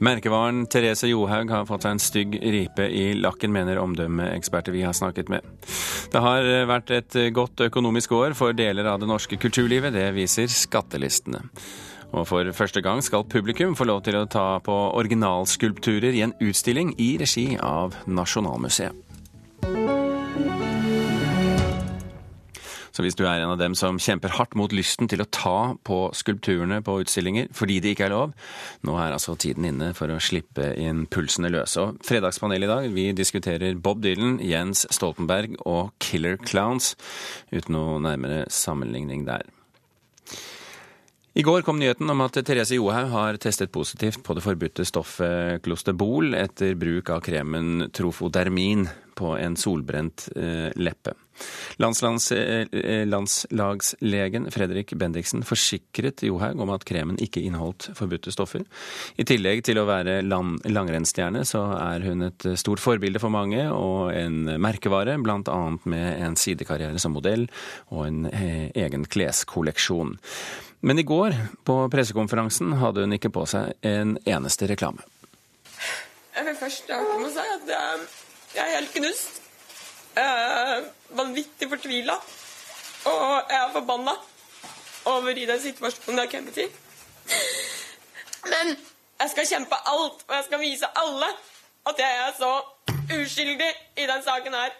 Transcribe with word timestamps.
Merkevaren 0.00 0.64
Therese 0.72 1.10
Johaug 1.10 1.50
har 1.52 1.66
fått 1.68 1.84
seg 1.84 1.92
en 1.92 2.00
stygg 2.00 2.38
ripe 2.40 2.86
i 2.88 3.10
lakken, 3.18 3.52
mener 3.52 3.82
omdømmeeksperter 3.82 4.72
vi 4.72 4.86
har 4.86 4.96
snakket 4.96 5.28
med. 5.28 5.44
Det 6.10 6.22
har 6.24 6.48
vært 6.70 6.94
et 6.96 7.18
godt 7.36 7.60
økonomisk 7.68 8.16
år 8.16 8.34
for 8.38 8.56
deler 8.56 8.88
av 8.88 9.02
det 9.02 9.10
norske 9.10 9.36
kulturlivet, 9.40 9.92
det 9.92 10.08
viser 10.16 10.48
skattelistene. 10.48 11.44
Og 12.16 12.24
for 12.26 12.48
første 12.56 12.82
gang 12.82 13.04
skal 13.04 13.28
publikum 13.28 13.76
få 13.78 13.86
lov 13.86 14.02
til 14.06 14.18
å 14.18 14.26
ta 14.30 14.56
på 14.64 14.78
originalskulpturer 14.98 16.16
i 16.16 16.24
en 16.26 16.34
utstilling 16.42 16.96
i 16.98 17.12
regi 17.20 17.52
av 17.60 17.94
Nasjonalmuseet. 18.10 19.09
Så 23.00 23.06
hvis 23.06 23.16
du 23.16 23.22
er 23.24 23.40
en 23.40 23.54
av 23.54 23.56
dem 23.56 23.72
som 23.72 23.96
kjemper 23.96 24.34
hardt 24.36 24.52
mot 24.60 24.74
lysten 24.76 25.08
til 25.08 25.22
å 25.22 25.28
ta 25.32 25.72
på 25.88 26.10
skulpturene 26.12 26.82
på 26.84 26.98
utstillinger 27.00 27.46
fordi 27.56 27.78
det 27.80 27.94
ikke 27.94 28.10
er 28.10 28.12
lov, 28.12 28.34
nå 28.84 28.96
er 29.00 29.14
altså 29.16 29.38
tiden 29.40 29.64
inne 29.64 29.94
for 29.96 30.12
å 30.12 30.18
slippe 30.20 30.66
inn 30.76 31.06
pulsene 31.08 31.48
løse. 31.48 31.80
Og 31.80 32.04
Fredagspanelet 32.04 32.68
i 32.68 32.68
dag, 32.68 32.90
vi 32.92 33.06
diskuterer 33.16 33.80
Bob 33.80 34.04
Dylan, 34.04 34.36
Jens 34.44 34.84
Stoltenberg 34.92 35.56
og 35.64 35.94
Killer 36.04 36.36
Clowns, 36.44 36.92
uten 37.48 37.78
noe 37.78 37.96
nærmere 38.04 38.44
sammenligning 38.52 39.24
der. 39.24 39.48
I 41.40 41.46
går 41.46 41.64
kom 41.64 41.80
nyheten 41.80 42.12
om 42.12 42.20
at 42.26 42.36
Therese 42.36 42.76
Johaug 42.76 43.14
har 43.14 43.40
testet 43.40 43.72
positivt 43.72 44.20
på 44.26 44.36
det 44.36 44.44
forbudte 44.44 44.84
stoffet 44.84 45.64
Clostebol 45.64 46.34
etter 46.36 46.76
bruk 46.76 47.08
av 47.16 47.24
kremen 47.24 47.86
Trofodermin 47.96 48.90
på 49.20 49.34
en 49.38 49.58
solbrent 49.60 50.28
eh, 50.36 50.70
leppe. 50.80 51.14
Eh, 51.80 53.06
landslagslegen 53.06 54.50
Fredrik 54.52 54.92
Bendiksen 54.94 55.44
forsikret 55.46 56.22
Johaug 56.26 56.60
om 56.60 56.72
at 56.74 56.84
kremen 56.88 57.18
ikke 57.22 57.42
inneholdt 57.44 57.90
forbudte 57.96 58.32
stoffer. 58.34 58.64
I 59.16 59.24
tillegg 59.28 59.64
til 59.66 59.80
å 59.80 59.86
være 59.88 60.20
langrennsstjerne, 60.24 61.44
så 61.48 61.64
er 61.78 62.04
hun 62.04 62.28
et 62.28 62.48
stort 62.60 62.82
forbilde 62.82 63.22
for 63.22 63.32
mange 63.32 63.66
og 63.72 64.12
en 64.14 64.56
merkevare, 64.60 65.16
bl.a. 65.22 65.60
med 65.84 66.08
en 66.26 66.36
sidekarriere 66.40 67.00
som 67.00 67.16
modell 67.16 67.48
og 67.88 68.06
en 68.08 68.26
eh, 68.32 68.68
egen 68.74 69.06
kleskolleksjon. 69.08 70.16
Men 70.80 71.00
i 71.00 71.04
går, 71.04 71.36
på 71.68 71.76
pressekonferansen, 71.92 72.72
hadde 72.80 73.04
hun 73.04 73.16
ikke 73.16 73.32
på 73.34 73.44
seg 73.48 73.74
en 73.84 74.16
eneste 74.24 74.68
reklame. 74.70 75.04
Jeg 76.36 76.46
vil 76.46 76.56
først 76.56 76.86
starte 76.86 77.18
med 77.20 77.28
å 77.28 77.32
si 77.34 77.44
at 77.56 78.19
jeg 78.54 78.64
er 78.66 78.76
helt 78.76 78.92
knust. 78.92 79.42
Jeg 80.16 80.24
er 80.26 80.84
vanvittig 81.16 81.68
fortvila. 81.68 82.16
Og 83.04 83.50
jeg 83.50 83.58
er 83.64 83.72
forbanna 83.72 84.14
over 85.04 85.28
i 85.28 85.46
den 85.46 85.60
situasjonen 85.62 86.18
jeg 86.18 86.28
har 86.28 86.32
kommet 86.34 86.56
i. 86.56 86.66
Men 88.44 88.76
jeg 89.20 89.30
skal 89.30 89.46
kjempe 89.46 89.76
alt, 89.86 90.24
og 90.28 90.34
jeg 90.34 90.44
skal 90.44 90.60
vise 90.60 90.86
alle 90.96 91.30
at 91.88 91.98
jeg 91.98 92.18
er 92.26 92.32
så 92.38 92.52
uskyldig 93.20 93.72
i 93.96 94.06
den 94.06 94.22
saken 94.24 94.54
her. 94.54 94.70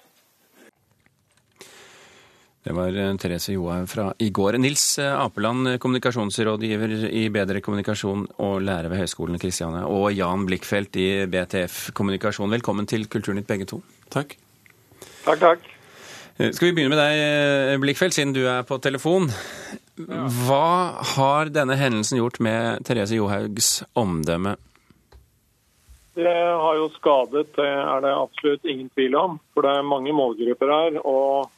Det 2.60 2.74
var 2.76 2.92
eh, 2.92 3.14
Therese 3.16 3.54
Johaug 3.54 3.88
fra 3.88 4.10
i 4.20 4.28
går. 4.36 4.58
Nils 4.60 4.84
eh, 5.00 5.08
Apeland, 5.16 5.78
kommunikasjonsrådgiver 5.80 6.92
i 7.08 7.24
Bedre 7.32 7.62
kommunikasjon 7.64 8.26
og 8.36 8.60
lærer 8.66 8.90
ved 8.92 9.00
Høgskolen 9.00 9.38
i 9.38 9.40
Kristiania, 9.40 9.86
og 9.88 10.12
Jan 10.12 10.44
Blikkfeldt 10.48 10.98
i 11.00 11.08
BTF 11.32 11.86
kommunikasjon. 11.96 12.52
Velkommen 12.52 12.88
til 12.90 13.06
Kulturnytt 13.08 13.48
begge 13.48 13.64
to. 13.70 13.80
Takk. 14.12 14.34
Takk, 15.24 15.40
takk. 15.40 15.64
Eh, 16.36 16.50
skal 16.52 16.68
vi 16.68 16.74
begynne 16.76 16.92
med 16.92 17.00
deg, 17.00 17.80
Blikkfeldt, 17.80 18.18
siden 18.18 18.34
du 18.36 18.42
er 18.44 18.66
på 18.68 18.76
telefon. 18.84 19.30
Hva 19.96 21.00
har 21.14 21.48
denne 21.52 21.78
hendelsen 21.80 22.20
gjort 22.20 22.42
med 22.44 22.84
Therese 22.84 23.16
Johaugs 23.16 23.78
omdømme? 23.96 24.58
Det 26.20 26.28
har 26.28 26.76
jo 26.76 26.90
skadet, 26.98 27.46
det 27.56 27.70
er 27.70 28.04
det 28.04 28.12
absolutt 28.12 28.68
ingen 28.68 28.92
tvil 28.92 29.16
om. 29.16 29.40
For 29.54 29.64
det 29.64 29.72
er 29.78 29.88
mange 29.88 30.12
målgrupper 30.12 30.74
her. 30.74 31.00
og 31.06 31.48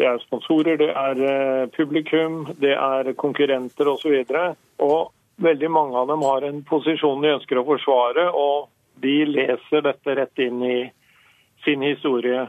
det 0.00 0.06
er 0.08 0.20
sponsorer, 0.22 0.78
det 0.80 0.90
er 0.96 1.18
eh, 1.28 1.66
publikum, 1.76 2.46
det 2.62 2.72
er 2.72 3.12
konkurrenter 3.20 3.90
osv. 3.92 4.14
Veldig 5.40 5.68
mange 5.72 5.96
av 5.96 6.08
dem 6.08 6.22
har 6.24 6.44
en 6.44 6.62
posisjon 6.68 7.20
de 7.24 7.34
ønsker 7.34 7.60
å 7.60 7.66
forsvare, 7.68 8.26
og 8.32 8.70
de 9.04 9.18
leser 9.28 9.84
dette 9.84 10.16
rett 10.16 10.42
inn 10.44 10.64
i 10.64 10.78
sin 11.64 11.84
historie. 11.84 12.46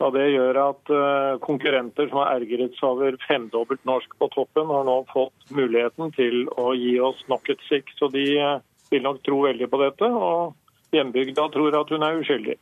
Og 0.00 0.14
Det 0.16 0.26
gjør 0.32 0.58
at 0.64 0.92
eh, 0.96 1.38
konkurrenter 1.44 2.08
som 2.08 2.22
har 2.22 2.40
ergret 2.40 2.74
seg 2.78 2.88
over 2.88 3.18
femdobbelt 3.26 3.84
norsk 3.86 4.16
på 4.18 4.30
toppen, 4.34 4.70
har 4.72 4.86
nå 4.88 4.96
fått 5.12 5.54
muligheten 5.54 6.10
til 6.16 6.46
å 6.58 6.72
gi 6.74 6.96
oss 7.04 7.20
nok 7.30 7.52
et 7.52 7.62
sikk. 7.68 7.92
Så 7.98 8.08
de 8.14 8.24
eh, 8.38 8.56
vil 8.90 9.06
nok 9.06 9.22
tro 9.26 9.44
veldig 9.44 9.70
på 9.70 9.82
dette, 9.84 10.10
og 10.10 10.96
hjembygda 10.96 11.46
tror 11.54 11.78
at 11.82 11.94
hun 11.94 12.06
er 12.06 12.18
uskyldig. 12.22 12.58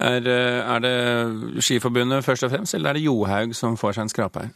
Er, 0.00 0.26
eh, 0.26 0.74
er, 0.74 0.78
det 0.84 1.62
Skiforbundet 1.64 2.24
først 2.24 2.44
og 2.46 2.50
fremst, 2.50 2.74
eller 2.74 2.90
er 2.90 2.98
det 2.98 3.04
Johaug 3.04 3.54
som 3.54 3.76
får 3.76 3.96
seg 3.96 4.06
en 4.06 4.12
skrape 4.12 4.44
her? 4.44 4.54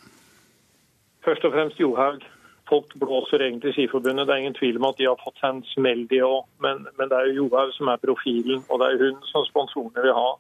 Først 1.25 1.45
og 1.45 1.53
fremst 1.53 1.81
Johaug. 1.81 2.25
Folk 2.69 2.95
blåser 3.01 3.45
egentlig 3.45 3.75
Skiforbundet. 3.77 4.27
Det 4.27 4.35
er 4.35 4.43
ingen 4.43 4.57
tvil 4.57 4.79
om 4.81 4.89
at 4.89 4.99
de 4.99 5.09
har 5.09 5.21
fått 5.21 5.37
seg 5.41 5.51
en 5.51 5.65
smell, 5.75 6.07
de 6.09 6.23
òg. 6.25 6.47
Men, 6.65 6.87
men, 6.99 7.11
det 7.11 7.19
er 7.19 7.29
jo 7.29 7.45
Johaug 7.45 7.75
som 7.77 7.91
er 7.93 8.01
profilen, 8.01 8.65
og 8.69 8.81
det 8.81 8.89
er 8.89 9.03
hun 9.05 9.21
som 9.33 9.45
sponsorene 9.49 10.07
vil 10.07 10.17
ha. 10.17 10.31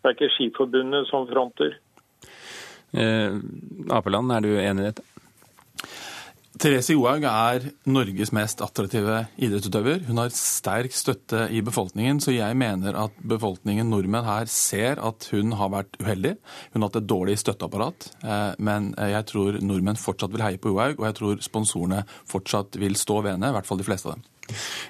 Det 0.00 0.10
er 0.12 0.16
ikke 0.16 0.32
Skiforbundet 0.38 1.10
som 1.10 1.28
fronter. 1.28 1.76
Eh, 2.96 3.36
Apeland, 3.92 4.32
er 4.32 4.40
du 4.40 4.54
enig 4.56 4.86
i 4.86 4.88
dette? 4.88 5.04
Therese 6.56 6.94
Johaug 6.94 7.24
er 7.28 7.66
Norges 7.84 8.30
mest 8.32 8.62
attraktive 8.64 9.18
idrettsutøver. 9.36 10.06
Hun 10.08 10.20
har 10.22 10.32
sterk 10.32 10.94
støtte 10.96 11.42
i 11.52 11.60
befolkningen, 11.64 12.22
så 12.24 12.32
jeg 12.32 12.56
mener 12.56 12.96
at 12.96 13.18
befolkningen, 13.20 13.90
nordmenn 13.92 14.24
her, 14.24 14.48
ser 14.48 15.02
at 15.04 15.28
hun 15.34 15.52
har 15.60 15.74
vært 15.74 15.98
uheldig. 16.00 16.32
Hun 16.72 16.80
har 16.80 16.88
hatt 16.88 16.98
et 17.02 17.10
dårlig 17.12 17.36
støtteapparat. 17.42 18.08
Eh, 18.24 18.54
men 18.64 18.94
jeg 18.96 19.28
tror 19.28 19.60
nordmenn 19.60 20.00
fortsatt 20.00 20.32
vil 20.32 20.46
heie 20.46 20.62
på 20.62 20.72
Johaug, 20.72 20.96
og 20.96 21.10
jeg 21.10 21.18
tror 21.20 21.44
sponsorene 21.44 22.00
fortsatt 22.24 22.80
vil 22.80 22.96
stå 22.96 23.20
ved 23.20 23.36
henne, 23.36 23.52
i 23.52 23.58
hvert 23.58 23.68
fall 23.68 23.82
de 23.82 23.88
fleste 23.90 24.08
av 24.08 24.16
dem. 24.16 24.24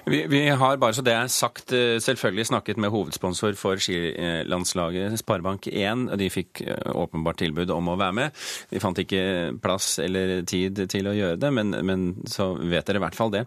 Vi, 0.07 0.21
vi, 0.27 0.39
har 0.49 0.77
bare 0.79 0.95
så 0.95 1.03
det 1.03 1.11
er 1.11 1.27
sagt, 1.31 1.73
eh, 1.75 1.97
selvfølgelig 1.99 2.45
snakket 2.47 2.77
med 2.79 2.93
hovedsponsor 2.93 3.57
for 3.59 3.79
skilandslaget, 3.81 5.17
Sparebank1. 5.19 6.05
De 6.15 6.29
fikk 6.31 6.61
eh, 6.63 6.91
åpenbart 6.95 7.41
tilbud 7.41 7.73
om 7.75 7.89
å 7.91 7.97
være 7.99 8.15
med. 8.15 8.37
De 8.71 8.79
fant 8.79 8.99
ikke 9.03 9.57
plass 9.63 9.97
eller 9.99 10.45
tid 10.47 10.79
til 10.87 11.09
å 11.11 11.15
gjøre 11.15 11.39
det, 11.41 11.49
men, 11.51 11.75
men 11.83 12.05
så 12.29 12.53
vet 12.55 12.87
dere 12.87 13.01
i 13.01 13.03
hvert 13.03 13.17
fall 13.19 13.33
det. 13.33 13.43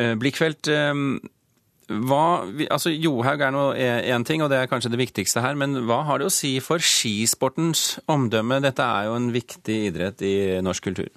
Eh, 0.00 0.14
Blikkfelt, 0.18 0.70
hva, 1.88 2.24
altså 2.68 2.92
Johaug 2.92 3.44
er 3.44 3.52
nå 3.52 3.66
én 3.76 4.24
ting, 4.28 4.40
og 4.44 4.48
det 4.52 4.62
er 4.62 4.72
kanskje 4.72 4.92
det 4.94 5.02
viktigste 5.02 5.44
her, 5.44 5.60
men 5.60 5.76
hva 5.88 6.00
har 6.08 6.20
det 6.20 6.30
å 6.30 6.32
si 6.32 6.54
for 6.64 6.80
skisportens 6.80 7.98
omdømme? 8.08 8.62
Dette 8.64 8.84
er 8.84 9.10
jo 9.10 9.20
en 9.20 9.28
viktig 9.36 9.78
idrett 9.90 10.24
i 10.24 10.34
norsk 10.64 10.88
kultur. 10.88 11.12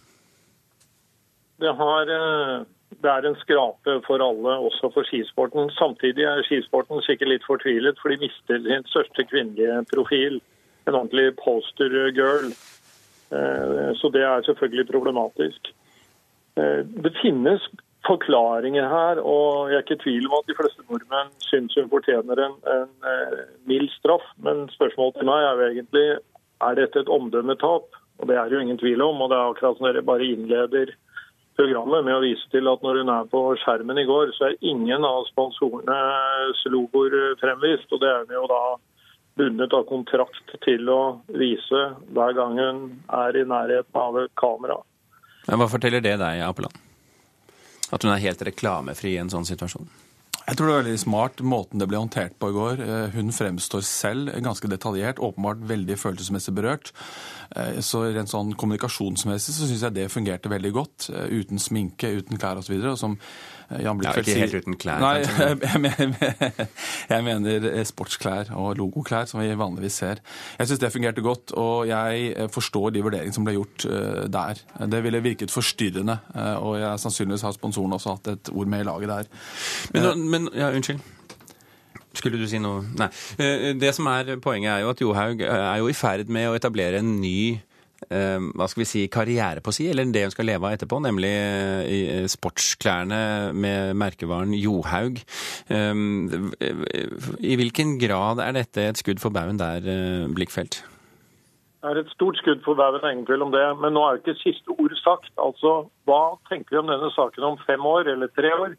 Det 1.62 1.75
har 1.79 2.16
det 3.02 3.12
er 3.12 3.28
en 3.28 3.38
skrape 3.42 3.98
for 4.06 4.24
alle, 4.24 4.56
også 4.68 4.92
for 4.94 5.08
skisporten. 5.08 5.70
Samtidig 5.78 6.26
er 6.28 6.44
skisporten 6.48 7.02
sikkert 7.06 7.34
litt 7.34 7.46
fortvilet, 7.48 8.00
for 8.02 8.14
de 8.14 8.22
mister 8.22 8.62
sin 8.66 8.88
største 8.90 9.26
kvinnelige 9.30 9.84
profil. 9.94 10.40
En 10.88 10.98
ordentlig 10.98 11.36
poster 11.42 11.96
girl. 12.18 12.52
Eh, 13.32 13.92
så 14.00 14.12
det 14.14 14.24
er 14.26 14.46
selvfølgelig 14.48 14.88
problematisk. 14.92 15.72
Eh, 16.58 16.82
det 17.06 17.14
finnes 17.22 17.64
forklaringer 18.08 18.88
her, 18.90 19.22
og 19.22 19.70
jeg 19.70 19.78
er 19.78 19.86
ikke 19.86 20.00
i 20.00 20.04
tvil 20.04 20.28
om 20.28 20.40
at 20.40 20.50
de 20.50 20.58
fleste 20.58 20.86
nordmenn 20.90 21.30
syns 21.46 21.78
hun 21.78 21.92
fortjener 21.92 22.42
en, 22.48 22.58
en, 22.76 22.92
eh, 23.14 23.44
mild 23.70 23.92
straff. 24.00 24.26
Men 24.42 24.66
spørsmålet 24.74 25.20
til 25.20 25.30
meg 25.30 25.46
er 25.46 25.54
jo 25.54 25.70
egentlig 25.70 26.08
er 26.62 26.78
dette 26.78 27.02
et 27.02 27.14
omdømmetap. 27.14 27.88
Og 28.22 28.28
det 28.30 28.38
er 28.38 28.50
det 28.50 28.58
jo 28.58 28.66
ingen 28.66 28.82
tvil 28.82 29.02
om. 29.02 29.22
Og 29.22 29.30
det 29.32 29.38
er 29.38 29.54
akkurat 29.54 29.78
som 29.78 29.88
dere 29.88 30.06
bare 30.06 30.28
innleder 30.34 30.94
programmet 31.59 32.06
med 32.06 32.16
å 32.18 32.24
vise 32.24 32.48
til 32.53 32.70
at 32.72 32.84
når 32.86 33.02
hun 33.02 33.12
er 33.14 33.32
på 33.32 33.42
skjermen 33.64 34.00
i 34.02 34.08
går, 34.08 34.32
så 34.38 34.50
er 34.50 34.62
ingen 34.66 35.06
av 35.08 35.26
sponsorenes 35.30 36.64
logoer 36.72 37.36
fremvist. 37.42 37.90
Og 37.92 38.02
det 38.03 38.12
er 38.12 38.24
hun 38.24 38.38
jo 38.38 38.46
da 38.52 38.62
bundet 39.40 39.74
av 39.74 39.88
kontrakt 39.90 40.56
til 40.66 40.90
å 40.92 41.02
vise 41.32 41.82
hver 42.12 42.38
gang 42.38 42.58
hun 42.59 42.80
er 43.22 43.40
i 43.40 43.48
nærheten 43.48 44.02
av 44.03 44.22
et 44.24 44.34
kamera. 44.40 44.80
Hva 45.48 45.68
forteller 45.72 46.03
det 46.03 46.18
deg, 46.22 46.44
Apeland? 46.46 46.78
At 47.92 48.06
hun 48.06 48.14
er 48.14 48.24
helt 48.24 48.44
reklamefri 48.47 49.16
i 49.16 49.22
en 49.22 49.32
sånn 49.32 49.47
situasjon? 49.47 49.90
Jeg 50.47 50.58
tror 50.58 50.67
det 50.67 50.73
er 50.73 50.82
veldig 50.82 50.99
smart 50.99 51.41
måten 51.46 51.82
det 51.82 51.88
ble 51.90 51.99
håndtert 52.02 52.34
på 52.41 52.49
i 52.49 52.55
går. 52.55 52.82
Eh, 52.82 53.14
hun 53.14 53.29
fremstår 53.35 53.84
selv 53.85 54.32
ganske 54.43 54.70
detaljert, 54.72 55.22
åpenbart 55.22 55.61
veldig 55.70 55.97
følelsesmessig 56.02 56.53
berørt. 56.58 56.91
Eh, 57.55 57.79
så 57.85 58.03
rent 58.09 58.32
sånn 58.32 58.55
kommunikasjonsmessig 58.58 59.55
så 59.55 59.70
syns 59.70 59.85
jeg 59.85 59.96
det 59.96 60.09
fungerte 60.11 60.52
veldig 60.52 60.73
godt. 60.76 61.09
Eh, 61.14 61.29
uten 61.41 61.61
sminke, 61.61 62.09
uten 62.17 62.41
klær 62.41 62.59
osv. 62.59 62.73
Som 62.99 63.20
Jan 63.79 64.00
Blikkfeldt 64.00 64.28
sier. 64.28 64.38
Ja, 64.38 64.47
ikke 64.47 64.58
helt 64.58 64.68
uten 64.68 64.78
klær, 64.82 65.03
Nei, 65.03 65.14
jeg, 65.70 65.82
mener, 65.85 66.68
jeg 67.14 67.28
mener 67.28 67.70
sportsklær 67.88 68.52
og 68.59 68.76
logoklær, 68.79 69.29
som 69.29 69.40
vi 69.44 69.52
vanligvis 69.56 70.02
ser. 70.03 70.22
Jeg 70.59 70.72
syns 70.72 70.84
det 70.84 70.91
fungerte 70.94 71.23
godt, 71.26 71.56
og 71.59 71.88
jeg 71.90 72.50
forstår 72.52 72.91
de 72.96 73.06
vurderingene 73.06 73.38
som 73.38 73.47
ble 73.47 73.56
gjort 73.56 73.88
der. 74.34 74.62
Det 74.91 75.03
ville 75.06 75.23
virket 75.23 75.53
forstyrrende, 75.53 76.18
og 76.59 76.78
jeg 76.82 77.06
sannsynligvis 77.06 77.47
har 77.47 77.56
sponsoren 77.56 77.96
også 77.97 78.18
hatt 78.18 78.32
et 78.35 78.53
ord 78.53 78.70
med 78.72 78.84
i 78.84 78.90
laget 78.90 79.16
der. 79.16 79.34
Men, 79.96 80.29
men 80.29 80.53
ja, 80.56 80.72
unnskyld. 80.76 81.02
Skulle 82.12 82.40
du 82.41 82.47
si 82.50 82.59
noe? 82.59 82.84
Nei. 83.00 83.08
Eh, 83.40 83.72
det 83.79 83.94
som 83.96 84.09
er 84.12 84.35
Poenget 84.44 84.73
er 84.73 84.79
jo 84.84 84.91
at 84.91 85.02
Johaug 85.02 85.44
er 85.47 85.78
jo 85.79 85.88
i 85.88 85.96
ferd 85.96 86.32
med 86.34 86.50
å 86.50 86.56
etablere 86.58 87.00
en 87.00 87.14
ny 87.22 87.38
eh, 87.56 87.71
hva 88.09 88.68
skal 88.68 88.82
vi 88.82 88.88
si, 88.90 89.02
karriere 89.14 89.62
på 89.64 89.74
si, 89.76 89.86
eller 89.92 90.09
det 90.12 90.24
hun 90.26 90.34
skal 90.34 90.50
leve 90.50 90.68
av 90.68 90.76
etterpå, 90.76 91.00
nemlig 91.06 91.32
eh, 91.32 92.26
sportsklærne 92.32 93.52
med 93.53 93.96
merkevaren 94.00 94.56
Johaug. 94.58 95.22
I 97.52 97.59
hvilken 97.62 97.98
grad 98.02 98.42
er 98.44 98.58
dette 98.58 98.88
et 98.90 99.02
skudd 99.02 99.22
for 99.24 99.34
baugen 99.34 99.62
der, 99.62 99.86
Blikkfelt? 100.34 100.82
Det 101.82 101.90
er 101.90 101.98
et 101.98 102.12
stort 102.14 102.38
skudd 102.38 102.59
for 102.62 102.78
baugen, 102.78 103.02
ingen 103.09 103.26
tvil 103.26 103.42
om 103.42 103.53
det. 103.53 103.64
Men 103.82 103.96
nå 103.98 104.04
er 104.06 104.18
jo 104.18 104.22
ikke 104.22 104.38
siste 104.44 104.74
ord 104.76 104.94
sagt. 105.02 105.32
Altså, 105.42 105.88
Hva 106.06 106.38
tenker 106.50 106.76
vi 106.76 106.82
om 106.82 106.92
denne 106.92 107.09
saken 107.16 107.47
om 107.47 107.58
fem 107.66 107.86
år 107.90 108.12
eller 108.14 108.30
tre 108.38 108.52
år? 108.54 108.76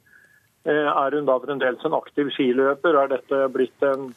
Eh, 0.62 0.86
er 0.86 1.16
hun 1.16 1.26
da 1.26 1.34
fremdeles 1.42 1.82
en 1.82 1.98
aktiv 1.98 2.30
skiløper? 2.30 2.94
Er 3.00 3.10
dette 3.10 3.40
blitt 3.50 3.86
en, 3.88 4.12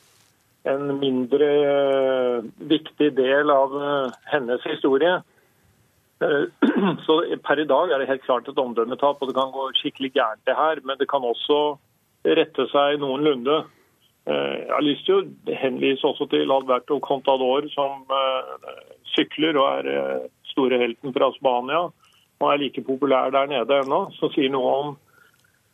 en 0.65 0.89
mindre 0.99 1.47
uh, 1.61 2.45
viktig 2.69 3.11
del 3.17 3.51
av 3.53 3.73
uh, 3.75 4.15
hennes 4.31 4.65
historie? 4.65 5.19
Uh, 6.23 6.45
så 7.05 7.19
Per 7.45 7.61
i 7.61 7.67
dag 7.69 7.91
er 7.91 8.01
det 8.01 8.09
helt 8.09 8.25
klart 8.25 8.49
et 8.49 8.61
omdømmetap, 8.61 9.21
og 9.21 9.29
det 9.29 9.37
kan 9.37 9.53
gå 9.53 9.69
skikkelig 9.81 10.13
gærent 10.17 10.45
det 10.49 10.57
her. 10.57 10.81
Men 10.83 10.99
det 11.01 11.09
kan 11.11 11.25
også 11.25 11.77
rette 12.25 12.65
seg 12.71 12.99
noenlunde. 13.01 13.63
Jeg 14.25 14.71
har 14.71 14.81
lyst 14.81 15.03
til 15.05 15.19
å 15.19 15.53
henvise 15.53 16.07
også 16.09 16.25
til 16.31 16.49
Alberto 16.49 16.95
Contador, 16.97 17.67
som 17.69 18.07
sykler 19.11 19.59
og 19.61 19.67
er 19.85 20.23
store 20.49 20.79
helten 20.81 21.13
fra 21.13 21.27
Spania. 21.35 21.83
Og 22.41 22.47
er 22.49 22.63
like 22.63 22.81
populær 22.87 23.29
der 23.35 23.51
nede 23.51 23.77
ennå. 23.83 24.07
Som 24.17 24.33
sier 24.33 24.49
noe 24.49 24.71
om 24.79 24.95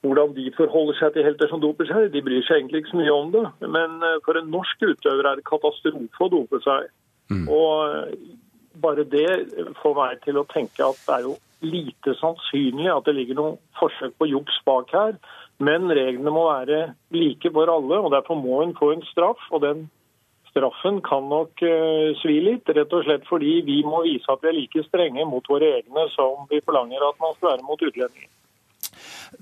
hvordan 0.01 0.33
de 0.33 0.50
forholder 0.57 0.98
seg 0.98 1.13
til 1.13 1.25
helter 1.27 1.50
som 1.51 1.62
doper 1.62 1.89
seg. 1.89 2.09
De 2.13 2.24
bryr 2.25 2.42
seg 2.48 2.59
egentlig 2.59 2.81
ikke 2.81 2.94
så 2.95 3.01
mye 3.01 3.13
om 3.13 3.30
det. 3.36 3.44
Men 3.68 4.01
eh, 4.06 4.18
for 4.25 4.39
en 4.39 4.50
norsk 4.53 4.88
utøver 4.88 5.30
er 5.30 5.38
det 5.38 5.48
katastrofe 5.50 6.25
å 6.25 6.31
dope 6.33 6.62
seg. 6.65 6.89
Mm. 7.30 7.45
Og 7.45 7.75
eh, 7.86 8.18
bare 8.81 9.06
det 9.06 9.30
får 9.81 9.95
meg 10.00 10.25
til 10.25 10.42
å 10.42 10.48
tenke 10.50 10.88
at 10.88 11.06
det 11.06 11.18
er 11.19 11.30
jo 11.30 11.38
lite 11.62 12.15
sannsynlig 12.18 12.89
at 12.89 13.06
det 13.06 13.13
ligger 13.19 13.38
noe 13.38 13.56
forsøk 13.77 14.18
på 14.18 14.31
juks 14.31 14.57
bak 14.65 14.89
her. 14.95 15.18
Men 15.62 15.86
reglene 15.94 16.33
må 16.33 16.48
være 16.50 16.83
like 17.13 17.53
for 17.53 17.69
alle, 17.69 18.01
og 18.01 18.13
derfor 18.15 18.39
må 18.42 18.63
hun 18.63 18.74
få 18.80 18.95
en 18.95 19.06
straff. 19.12 19.44
Og 19.53 19.62
den 19.62 19.86
straffen 20.50 20.98
kan 21.06 21.30
nok 21.30 21.62
uh, 21.62 22.09
svi 22.24 22.39
litt, 22.44 22.68
rett 22.74 22.98
og 22.98 23.06
slett 23.06 23.30
fordi 23.30 23.59
vi 23.68 23.77
må 23.88 24.01
vise 24.07 24.27
at 24.33 24.42
vi 24.42 24.50
er 24.50 24.57
like 24.57 24.83
strenge 24.89 25.24
mot 25.30 25.45
våre 25.48 25.69
egne 25.77 26.09
som 26.18 26.50
vi 26.50 26.59
forlanger 26.65 27.06
at 27.07 27.21
man 27.21 27.38
skal 27.38 27.53
være 27.53 27.68
mot 27.69 27.86
utlendinger 27.86 28.31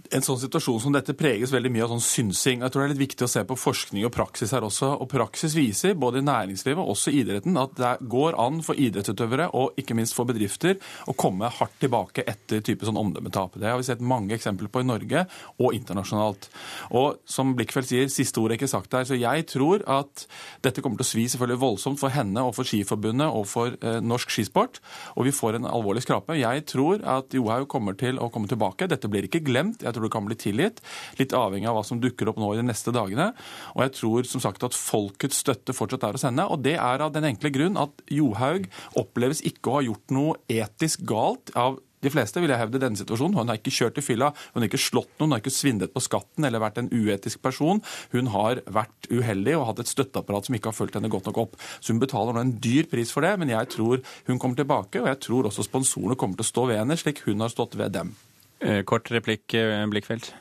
en 0.10 0.24
sånn 0.26 0.40
situasjon 0.42 0.80
som 0.82 0.94
dette 0.94 1.14
preges 1.18 1.52
veldig 1.54 1.70
mye 1.74 1.86
av 1.86 1.92
sånn 1.94 2.04
synsing. 2.04 2.64
Jeg 2.64 2.74
tror 2.74 2.82
det 2.82 2.88
er 2.88 2.94
litt 2.96 3.04
viktig 3.04 3.26
å 3.26 3.30
se 3.30 3.44
på 3.46 3.58
forskning 3.60 4.06
og 4.08 4.14
praksis 4.14 4.54
her 4.56 4.66
også. 4.66 4.92
Og 5.04 5.10
praksis 5.12 5.54
viser, 5.58 5.96
både 6.00 6.22
i 6.22 6.26
næringslivet 6.26 6.82
og 6.82 6.96
også 6.96 7.14
i 7.14 7.20
idretten, 7.22 7.58
at 7.62 7.76
det 7.78 7.92
går 8.10 8.38
an 8.42 8.62
for 8.66 8.80
idrettsutøvere 8.80 9.50
og 9.58 9.78
ikke 9.80 9.98
minst 9.98 10.18
for 10.18 10.30
bedrifter 10.30 10.80
å 11.10 11.16
komme 11.18 11.50
hardt 11.60 11.78
tilbake 11.82 12.26
etter 12.30 12.64
type 12.66 12.88
sånn 12.88 12.98
omdømmetap. 13.00 13.60
Det 13.62 13.70
har 13.70 13.78
vi 13.82 13.88
sett 13.90 14.02
mange 14.02 14.34
eksempler 14.38 14.72
på 14.74 14.84
i 14.84 14.88
Norge 14.88 15.26
og 15.60 15.78
internasjonalt. 15.78 16.50
Og 16.98 17.22
som 17.30 17.54
Blikkfeldt 17.58 17.92
sier, 17.92 18.10
siste 18.14 18.42
ord 18.42 18.54
er 18.54 18.60
ikke 18.60 18.72
sagt 18.72 18.92
der. 18.96 19.06
Så 19.10 19.18
jeg 19.20 19.46
tror 19.52 19.86
at 19.90 20.26
dette 20.66 20.84
kommer 20.86 21.02
til 21.02 21.08
å 21.08 21.12
svi 21.12 21.28
selvfølgelig 21.30 21.64
voldsomt 21.66 22.02
for 22.02 22.14
henne 22.14 22.46
og 22.46 22.56
for 22.58 22.70
Skiforbundet 22.70 23.30
og 23.30 23.46
for 23.50 23.78
eh, 23.78 24.00
norsk 24.02 24.34
skisport. 24.34 24.82
Og 25.18 25.30
vi 25.30 25.36
får 25.36 25.60
en 25.60 25.70
alvorlig 25.70 26.06
skrape. 26.06 26.38
Jeg 26.40 26.66
tror 26.70 27.06
at 27.18 27.38
Johaug 27.38 27.70
kommer 27.70 27.98
til 28.00 28.18
å 28.22 28.32
komme 28.34 28.50
tilbake. 28.50 28.90
Dette 28.90 29.12
blir 29.12 29.30
ikke 29.30 29.44
glemt. 29.46 29.79
Jeg 29.84 29.96
tror 29.96 30.08
det 30.08 30.14
kan 30.14 30.28
bli 30.28 30.38
tilgitt. 30.40 30.82
Litt 31.20 31.36
avhengig 31.38 31.70
av 31.70 31.80
hva 31.80 31.86
som 31.88 32.02
dukker 32.02 32.32
opp 32.32 32.40
nå 32.42 32.54
i 32.54 32.62
de 32.62 32.68
neste 32.68 32.94
dagene. 32.96 33.32
Og 33.76 33.84
jeg 33.86 33.96
tror 34.00 34.30
som 34.30 34.44
sagt 34.44 34.66
at 34.68 34.78
folkets 34.78 35.42
støtte 35.44 35.76
fortsatt 35.76 36.08
er 36.08 36.18
å 36.18 36.22
sende. 36.22 36.48
Og 36.48 36.64
det 36.66 36.78
er 36.78 37.06
av 37.06 37.14
den 37.16 37.28
enkle 37.32 37.54
grunn 37.56 37.80
at 37.80 38.04
Johaug 38.14 38.70
oppleves 39.00 39.44
ikke 39.48 39.72
å 39.72 39.78
ha 39.80 39.86
gjort 39.90 40.16
noe 40.16 40.40
etisk 40.60 41.06
galt 41.10 41.54
av 41.58 41.80
de 42.00 42.12
fleste 42.12 42.40
vil 42.40 42.52
jeg 42.52 42.62
hevde 42.62 42.80
denne 42.82 43.00
situasjonen. 43.00 43.36
Hun 43.36 43.52
har 43.52 43.60
ikke 43.60 43.74
kjørt 43.76 44.00
i 44.00 44.04
fylla, 44.04 44.32
hun 44.54 44.62
har 44.62 44.70
ikke 44.70 44.82
slått 44.82 45.12
noen, 45.18 45.30
hun 45.30 45.36
har 45.36 45.44
ikke 45.44 45.56
svindlet 45.56 45.94
på 45.96 46.04
skatten 46.04 46.48
eller 46.48 46.64
vært 46.64 46.80
en 46.82 46.92
uetisk 46.94 47.42
person. 47.44 47.84
Hun 48.14 48.32
har 48.36 48.64
vært 48.72 49.10
uheldig 49.12 49.58
og 49.58 49.68
hatt 49.72 49.84
et 49.84 49.92
støtteapparat 49.92 50.48
som 50.48 50.56
ikke 50.56 50.72
har 50.72 50.78
fulgt 50.78 50.96
henne 50.96 51.12
godt 51.12 51.28
nok 51.30 51.44
opp. 51.44 51.60
Så 51.80 51.92
hun 51.94 52.02
betaler 52.04 52.36
nå 52.36 52.46
en 52.46 52.56
dyr 52.64 52.88
pris 52.92 53.12
for 53.12 53.28
det, 53.28 53.36
men 53.42 53.52
jeg 53.52 53.72
tror 53.76 54.04
hun 54.32 54.40
kommer 54.40 54.60
tilbake, 54.60 55.04
og 55.04 55.12
jeg 55.12 55.22
tror 55.28 55.52
også 55.52 55.68
sponsorene 55.68 56.20
kommer 56.20 56.40
til 56.40 56.48
å 56.48 56.52
stå 56.54 56.68
ved 56.72 56.84
henne, 56.84 57.00
slik 57.00 57.24
hun 57.28 57.44
har 57.44 57.52
stått 57.52 57.76
ved 57.80 57.98
dem. 58.00 58.16
Eh, 58.60 58.84
kort 58.84 59.12
replikk, 59.12 59.48
Blikkfeldt. 59.52 59.90
Blikkfelt. 59.94 60.32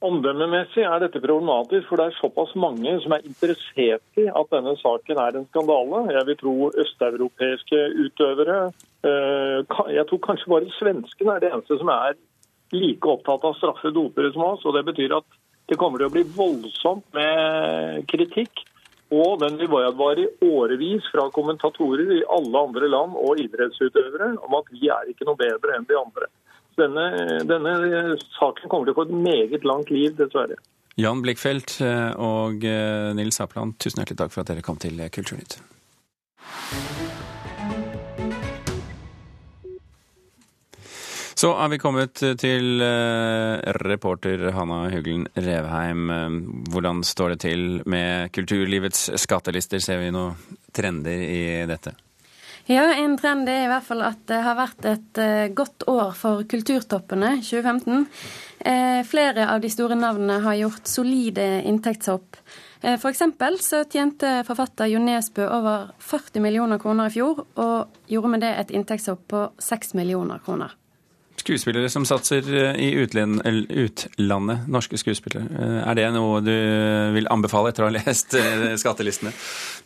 Omdømmemessig 0.00 0.80
er 0.80 1.02
dette 1.02 1.20
problematisk, 1.20 1.84
for 1.90 2.00
det 2.00 2.06
er 2.08 2.14
såpass 2.16 2.54
mange 2.56 2.94
som 3.02 3.12
er 3.12 3.26
interessert 3.28 4.20
i 4.20 4.24
at 4.32 4.54
denne 4.54 4.72
saken 4.80 5.20
er 5.20 5.36
en 5.36 5.44
skandale. 5.50 6.06
Jeg 6.14 6.28
vil 6.30 6.38
tro 6.40 6.54
østeuropeiske 6.84 7.82
utøvere. 8.06 8.56
Eh, 9.04 9.58
jeg 9.92 10.06
tror 10.08 10.22
kanskje 10.24 10.54
bare 10.54 10.72
svenskene 10.78 11.36
er 11.36 11.44
det 11.44 11.52
eneste 11.52 11.76
som 11.82 11.92
er 11.92 12.16
like 12.72 13.12
opptatt 13.12 13.44
av 13.44 13.52
å 13.52 13.58
straffe 13.58 13.92
dopere 13.92 14.32
som 14.32 14.46
oss. 14.48 14.64
og 14.64 14.78
Det 14.78 14.86
betyr 14.88 15.18
at 15.18 15.38
det 15.68 15.76
kommer 15.76 16.00
til 16.00 16.08
å 16.08 16.16
bli 16.16 16.24
voldsomt 16.24 17.04
med 17.12 18.08
kritikk. 18.08 18.64
Og 19.12 19.40
den 19.42 19.60
vil 19.60 19.68
vare 19.68 20.24
i 20.24 20.30
årevis 20.48 21.04
fra 21.12 21.28
kommentatorer 21.34 22.14
i 22.16 22.26
alle 22.30 22.56
andre 22.56 22.88
land 22.88 23.20
og 23.20 23.42
idrettsutøvere 23.42 24.36
om 24.46 24.54
at 24.56 24.70
vi 24.72 24.88
er 24.88 25.12
ikke 25.12 25.28
noe 25.28 25.36
bedre 25.36 25.76
enn 25.76 25.84
de 25.84 25.98
andre 25.98 26.30
denne, 26.80 27.06
denne 27.46 28.18
saken 28.38 28.68
kommer 28.68 28.88
til 28.88 28.96
å 28.96 29.00
få 29.00 29.08
et 29.08 29.16
meget 29.28 29.66
langt 29.68 29.92
liv, 29.94 30.14
dessverre. 30.18 30.58
Jan 31.00 31.22
Blikkfeldt 31.24 31.78
eh, 31.84 32.10
og 32.20 32.64
eh, 32.66 33.10
Nils 33.16 33.40
Apland, 33.42 33.78
tusen 33.80 34.02
hjertelig 34.02 34.20
takk 34.20 34.34
for 34.34 34.42
at 34.42 34.52
dere 34.52 34.64
kom 34.64 34.80
til 34.80 35.00
Kulturnytt. 35.12 35.60
Så 41.40 41.54
er 41.56 41.70
vi 41.72 41.78
kommet 41.80 42.20
til 42.42 42.82
eh, 42.84 43.62
reporter 43.86 44.50
Hanna 44.52 44.82
Huglen 44.92 45.24
Revheim. 45.40 46.12
Hvordan 46.68 47.00
står 47.06 47.36
det 47.36 47.40
til 47.46 47.64
med 47.88 48.28
kulturlivets 48.36 49.08
skattelister? 49.22 49.80
Ser 49.80 50.02
vi 50.02 50.12
noen 50.12 50.36
trender 50.76 51.24
i 51.24 51.42
dette? 51.70 51.94
Ja, 52.70 52.84
en 52.94 53.16
trend 53.18 53.48
er 53.50 53.64
i 53.64 53.68
hvert 53.70 53.82
fall 53.82 54.02
at 54.06 54.20
det 54.30 54.36
har 54.44 54.54
vært 54.54 54.84
et 54.86 55.18
uh, 55.18 55.48
godt 55.58 55.88
år 55.90 56.12
for 56.14 56.44
kulturtoppene 56.46 57.32
2015. 57.42 58.04
Uh, 58.04 58.70
eh, 58.70 59.00
flere 59.10 59.48
av 59.50 59.58
de 59.64 59.70
store 59.74 59.96
navnene 59.98 60.36
har 60.44 60.58
gjort 60.60 60.86
solide 60.86 61.48
inntektshopp. 61.66 62.38
Uh, 62.84 62.94
for 62.94 63.10
eksempel 63.10 63.58
så 63.58 63.82
tjente 63.90 64.44
forfatter 64.46 64.92
Jo 64.92 65.02
Nesbø 65.02 65.48
over 65.50 65.90
40 65.98 66.46
millioner 66.46 66.78
kroner 66.78 67.10
i 67.10 67.16
fjor, 67.16 67.42
og 67.58 68.12
gjorde 68.12 68.36
med 68.36 68.46
det 68.46 68.52
et 68.60 68.70
inntektshopp 68.78 69.26
på 69.34 69.48
6 69.58 69.96
millioner 69.98 70.38
kroner 70.44 70.78
skuespillere 71.40 71.88
som 71.90 72.04
satser 72.06 72.46
eh, 72.54 72.76
i 72.84 72.90
utlandet, 72.94 74.68
norske 74.68 74.98
skuespillere. 75.00 75.46
Eh, 75.50 75.78
er 75.90 75.98
det 75.98 76.06
noe 76.14 76.40
du 76.44 76.52
vil 77.14 77.28
anbefale 77.32 77.72
etter 77.72 77.84
å 77.84 77.88
ha 77.88 77.94
lest 77.94 78.36
eh, 78.38 78.66
skattelistene? 78.80 79.32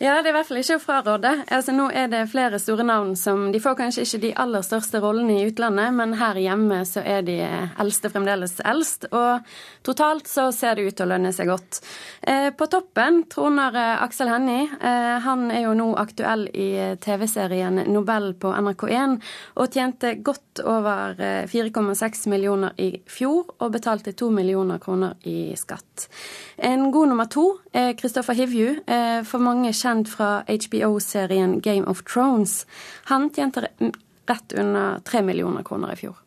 Ja, 0.03 0.19
det 0.21 0.31
er 0.31 0.33
i 0.33 0.37
hvert 0.39 0.49
fall 0.49 0.61
ikke 0.61 0.79
å 0.79 0.83
fraråde. 0.83 1.33
Altså, 1.55 1.75
nå 1.77 1.89
er 1.95 2.11
det 2.13 2.25
flere 2.33 2.61
store 2.63 2.87
navn 2.87 3.15
som 3.19 3.47
De 3.55 3.61
får 3.63 3.79
kanskje 3.79 4.07
ikke 4.07 4.23
de 4.25 4.33
aller 4.45 4.65
største 4.67 5.01
rollene 5.03 5.39
i 5.39 5.47
utlandet, 5.49 5.95
men 5.95 6.17
her 6.19 6.41
hjemme 6.43 6.83
så 6.89 7.05
er 7.05 7.25
de 7.27 7.39
eldste 7.45 8.11
fremdeles 8.13 8.59
eldst. 8.65 9.09
Og 9.15 9.45
totalt 9.87 10.31
så 10.31 10.49
ser 10.55 10.77
det 10.77 10.89
ut 10.89 10.99
til 10.99 11.07
å 11.07 11.13
lønne 11.15 11.33
seg 11.35 11.51
godt. 11.51 11.81
På 12.59 12.67
toppen 12.71 13.23
troner 13.31 13.77
Aksel 14.03 14.31
Hennie. 14.33 14.67
Han 15.25 15.47
er 15.53 15.67
jo 15.67 15.75
nå 15.77 15.91
aktuell 16.01 16.47
i 16.51 16.97
TV-serien 17.05 17.85
Nobel 17.93 18.33
på 18.41 18.53
NRK1 18.55 19.19
og 19.61 19.77
tjente 19.77 20.15
godt 20.25 20.63
over 20.65 21.15
4,6 21.51 22.27
millioner 22.33 22.75
i 22.81 22.91
fjor 23.11 23.55
og 23.59 23.73
betalte 23.75 24.15
2 24.17 24.31
millioner 24.35 24.81
kroner 24.83 25.15
i 25.29 25.55
skatt. 25.59 26.09
En 26.57 26.91
god 26.95 27.11
nummer 27.13 27.29
to 27.31 27.47
er 27.73 27.95
Kristoffer 27.99 28.37
Hivju, 28.39 28.81
eh, 28.87 29.23
for 29.27 29.43
mange 29.43 29.73
kjent 29.73 30.09
fra 30.09 30.45
HBO-serien 30.49 31.61
Game 31.61 31.87
of 31.91 32.05
Thrones. 32.05 32.65
Han 33.11 33.31
tjente 33.31 33.69
rett 34.27 34.53
under 34.59 35.01
3 35.05 35.23
millioner 35.23 35.63
kroner 35.63 35.93
i 35.93 35.97
fjor. 35.97 36.21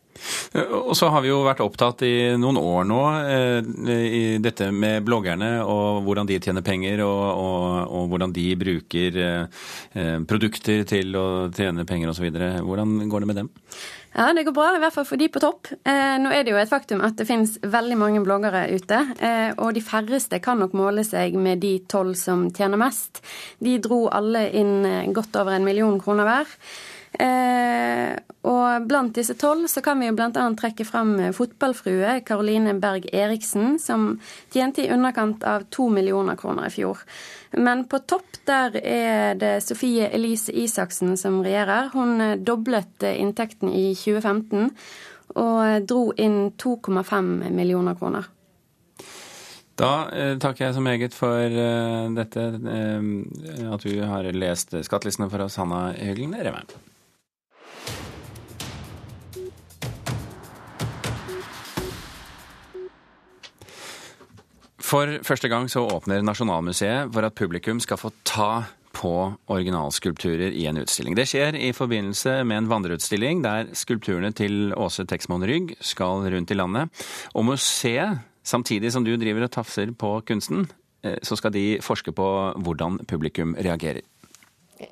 Eh, 0.52 0.66
og 0.66 0.96
så 0.98 1.08
har 1.14 1.22
vi 1.22 1.30
jo 1.30 1.44
vært 1.46 1.62
opptatt 1.62 2.02
i 2.06 2.14
noen 2.40 2.58
år 2.58 2.88
nå 2.88 3.02
eh, 3.22 3.92
i 4.18 4.22
dette 4.42 4.70
med 4.74 5.04
bloggerne 5.06 5.62
og 5.62 6.02
hvordan 6.06 6.26
de 6.26 6.40
tjener 6.42 6.66
penger 6.66 7.04
og, 7.06 7.22
og, 7.38 7.94
og 7.94 8.08
hvordan 8.12 8.34
de 8.34 8.48
bruker 8.58 9.20
produkter 10.28 10.82
til 10.88 11.14
å 11.16 11.26
tjene 11.54 11.86
penger 11.86 12.10
osv. 12.10 12.28
Hvordan 12.66 13.08
går 13.08 13.24
det 13.24 13.30
med 13.30 13.40
dem? 13.44 13.52
Ja, 14.14 14.32
det 14.34 14.46
går 14.48 14.54
bra, 14.56 14.68
i 14.74 14.80
hvert 14.82 14.94
fall 14.94 15.06
for 15.06 15.20
de 15.20 15.28
på 15.30 15.40
topp. 15.42 15.68
nå 15.86 16.30
er 16.32 16.42
det 16.42 16.54
jo 16.54 16.58
et 16.58 16.70
faktum 16.70 17.02
at 17.04 17.18
det 17.20 17.26
finnes 17.28 17.58
veldig 17.62 17.98
mange 18.00 18.22
bloggere 18.24 18.64
ute, 18.72 18.98
og 19.60 19.76
de 19.76 19.82
færreste 19.84 20.40
kan 20.42 20.58
nok 20.58 20.74
måle 20.78 21.04
seg 21.06 21.36
med 21.38 21.60
de 21.62 21.74
tolv 21.92 22.16
som 22.18 22.48
tjener 22.50 22.80
mest. 22.80 23.20
De 23.62 23.76
dro 23.84 24.06
alle 24.08 24.48
inn 24.58 25.12
godt 25.14 25.36
over 25.38 25.54
en 25.54 25.68
million 25.68 26.00
kroner 26.02 26.26
hver. 26.26 26.56
Eh, 27.12 28.12
og 28.48 28.84
blant 28.88 29.16
disse 29.16 29.34
tolv 29.40 29.66
så 29.70 29.82
kan 29.84 30.00
vi 30.00 30.08
jo 30.08 30.14
bl.a. 30.16 30.30
trekke 30.58 30.84
fram 30.86 31.16
fotballfrue 31.36 32.18
Karoline 32.28 32.74
Berg 32.80 33.08
Eriksen, 33.12 33.78
som 33.82 34.14
tjente 34.52 34.84
i 34.84 34.90
underkant 34.94 35.44
av 35.44 35.66
to 35.74 35.88
millioner 35.92 36.38
kroner 36.38 36.68
i 36.68 36.74
fjor. 36.74 37.02
Men 37.56 37.86
på 37.88 38.00
topp 38.08 38.40
der 38.48 38.76
er 38.80 39.38
det 39.40 39.54
Sofie 39.64 40.08
Elise 40.14 40.52
Isaksen 40.52 41.16
som 41.20 41.40
regjerer. 41.44 41.90
Hun 41.92 42.44
doblet 42.44 43.04
inntekten 43.10 43.72
i 43.72 43.92
2015 43.96 44.72
og 45.36 45.86
dro 45.88 46.10
inn 46.16 46.50
2,5 46.56 47.48
millioner 47.52 47.96
kroner. 47.98 48.28
Da 49.78 49.92
eh, 50.10 50.34
takker 50.42 50.66
jeg 50.66 50.74
så 50.74 50.82
meget 50.82 51.14
for 51.14 51.38
eh, 51.38 52.08
dette, 52.16 52.46
eh, 52.66 53.68
at 53.70 53.84
du 53.86 54.00
har 54.10 54.26
lest 54.34 54.74
skattelistene 54.74 55.30
for 55.30 55.44
oss, 55.44 55.58
Hanna 55.60 55.92
Høglen 55.94 56.34
Remme. 56.34 56.64
For 64.88 65.18
første 65.26 65.50
gang 65.52 65.66
så 65.68 65.82
åpner 65.84 66.22
Nasjonalmuseet 66.24 67.10
for 67.12 67.26
at 67.26 67.36
publikum 67.36 67.80
skal 67.84 67.98
få 68.00 68.08
ta 68.24 68.64
på 68.96 69.12
originalskulpturer 69.52 70.54
i 70.56 70.64
en 70.70 70.80
utstilling. 70.80 71.12
Det 71.18 71.26
skjer 71.28 71.58
i 71.60 71.74
forbindelse 71.76 72.38
med 72.48 72.62
en 72.62 72.70
vandreutstilling 72.70 73.42
der 73.44 73.68
skulpturene 73.76 74.32
til 74.32 74.72
Åse 74.72 75.04
Texmoen 75.04 75.44
Rygg 75.44 75.74
skal 75.84 76.24
rundt 76.32 76.54
i 76.54 76.56
landet. 76.56 76.88
Og 77.36 77.44
museet, 77.50 78.24
samtidig 78.40 78.94
som 78.94 79.04
du 79.04 79.12
driver 79.20 79.44
og 79.44 79.52
tafser 79.58 79.92
på 79.92 80.14
kunsten, 80.24 80.64
eh, 81.04 81.20
så 81.22 81.36
skal 81.36 81.52
de 81.52 81.66
forske 81.84 82.14
på 82.16 82.30
hvordan 82.56 83.02
publikum 83.04 83.58
reagerer 83.60 84.00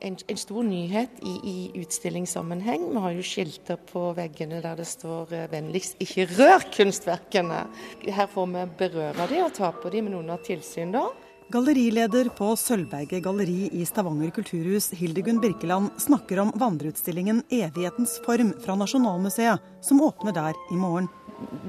en, 0.01 0.17
en, 0.27 0.37
stor 0.37 0.65
nyhet 0.67 1.21
i, 1.23 1.35
i, 1.45 1.57
utstillingssammenheng. 1.81 2.89
Vi 2.93 3.03
har 3.05 3.15
jo 3.17 3.27
skilter 3.27 3.79
på 3.91 4.09
veggene 4.17 4.61
der 4.65 4.79
det 4.79 4.89
står 4.89 5.33
eh, 5.33 5.47
'vennligst 5.51 6.01
ikke 6.03 6.27
rør 6.37 6.67
kunstverkene'. 6.75 7.63
Her 8.07 8.27
får 8.33 8.51
vi 8.55 8.67
berøre 8.79 9.29
de 9.31 9.45
og 9.45 9.55
ta 9.55 9.73
på 9.73 9.93
de 9.93 10.03
med 10.03 10.17
noen 10.17 10.35
av 10.35 10.43
tilsyn, 10.47 10.93
da. 10.95 11.07
Gallerileder 11.55 12.27
på 12.35 12.49
Sølvberget 12.59 13.23
galleri 13.23 13.69
i 13.71 13.85
Stavanger 13.87 14.33
kulturhus, 14.35 14.91
Hildegunn 14.99 15.39
Birkeland, 15.39 15.93
snakker 16.03 16.41
om 16.43 16.51
vandreutstillingen 16.59 17.45
'Evighetens 17.47 18.19
form' 18.27 18.57
fra 18.65 18.75
Nasjonalmuseet, 18.75 19.63
som 19.81 20.03
åpner 20.03 20.35
der 20.35 20.55
i 20.73 20.77
morgen. 20.77 21.09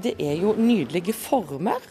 Det 0.01 0.15
er 0.19 0.41
jo 0.41 0.55
nydelige 0.57 1.13
former. 1.13 1.81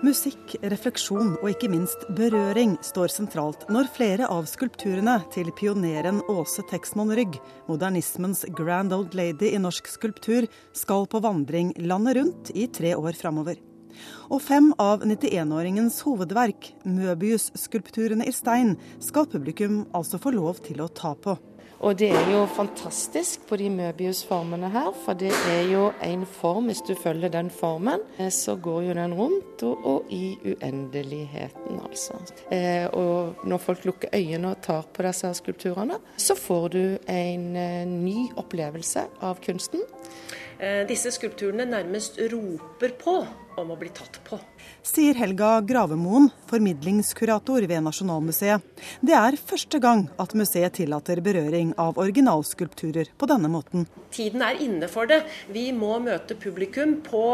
Musikk, 0.00 0.54
refleksjon 0.64 1.34
og 1.42 1.50
ikke 1.50 1.68
minst 1.68 2.06
berøring 2.16 2.78
står 2.80 3.12
sentralt 3.12 3.66
når 3.68 3.90
flere 3.92 4.28
av 4.32 4.46
skulpturene 4.48 5.18
til 5.34 5.50
pioneren 5.58 6.22
Åse 6.32 6.64
Texmoen 6.70 7.12
Rygg, 7.18 7.36
modernismens 7.68 8.46
grand 8.56 8.94
old 8.96 9.12
lady 9.12 9.50
i 9.52 9.60
norsk 9.60 9.90
skulptur, 9.92 10.48
skal 10.72 11.04
på 11.04 11.20
vandring 11.20 11.74
landet 11.84 12.16
rundt 12.16 12.52
i 12.56 12.64
tre 12.72 12.94
år 12.96 13.18
framover. 13.18 13.60
Og 14.32 14.40
fem 14.40 14.70
av 14.80 15.04
91-åringens 15.04 16.00
hovedverk, 16.06 16.70
Møbius-skulpturene 16.88 18.24
i 18.24 18.32
stein, 18.32 18.78
skal 19.04 19.28
publikum 19.28 19.82
altså 19.92 20.16
få 20.22 20.32
lov 20.32 20.64
til 20.64 20.80
å 20.80 20.88
ta 20.88 21.12
på. 21.12 21.36
Og 21.80 21.96
det 21.96 22.10
er 22.12 22.26
jo 22.28 22.42
fantastisk 22.44 23.46
på 23.48 23.56
de 23.56 23.70
Møbius-formene 23.72 24.68
her, 24.68 24.90
for 25.04 25.16
det 25.16 25.30
er 25.48 25.62
jo 25.70 25.86
en 26.04 26.26
form, 26.28 26.68
hvis 26.68 26.82
du 26.84 26.92
følger 26.94 27.32
den 27.32 27.48
formen, 27.50 28.02
eh, 28.18 28.28
så 28.28 28.56
går 28.56 28.82
jo 28.90 28.96
den 28.98 29.14
rundt 29.16 29.64
og, 29.64 29.86
og 29.86 30.12
i 30.12 30.36
uendeligheten, 30.44 31.80
altså. 31.88 32.20
Eh, 32.52 32.84
og 32.92 33.46
når 33.48 33.64
folk 33.64 33.84
lukker 33.88 34.12
øynene 34.12 34.52
og 34.52 34.60
tar 34.62 34.84
på 34.92 35.06
disse 35.08 35.32
skulpturene, 35.40 35.96
så 36.16 36.36
får 36.36 36.68
du 36.68 36.84
en 37.08 37.56
eh, 37.56 37.88
ny 37.88 38.28
opplevelse 38.36 39.06
av 39.24 39.40
kunsten. 39.40 39.80
Eh, 40.60 40.82
disse 40.88 41.12
skulpturene 41.14 41.64
nærmest 41.64 42.20
roper 42.32 42.96
på 43.00 43.16
om 43.60 43.72
å 43.72 43.78
bli 43.80 43.88
tatt 43.96 44.20
på 44.26 44.38
sier 44.82 45.14
Helga 45.14 45.60
Gravemoen, 45.60 46.30
formidlingskurator 46.50 47.66
ved 47.68 47.84
Nasjonalmuseet. 47.84 48.64
Det 49.04 49.14
er 49.16 49.36
første 49.36 49.80
gang 49.82 50.06
at 50.20 50.34
museet 50.38 50.78
tillater 50.78 51.20
berøring 51.24 51.72
av 51.80 51.98
originalskulpturer 52.00 53.12
på 53.18 53.28
denne 53.30 53.50
måten. 53.52 53.86
Tiden 54.14 54.42
er 54.44 54.60
inne 54.62 54.88
for 54.90 55.10
det. 55.10 55.22
Vi 55.52 55.68
må 55.76 55.98
møte 56.02 56.36
publikum 56.40 56.98
på 57.06 57.24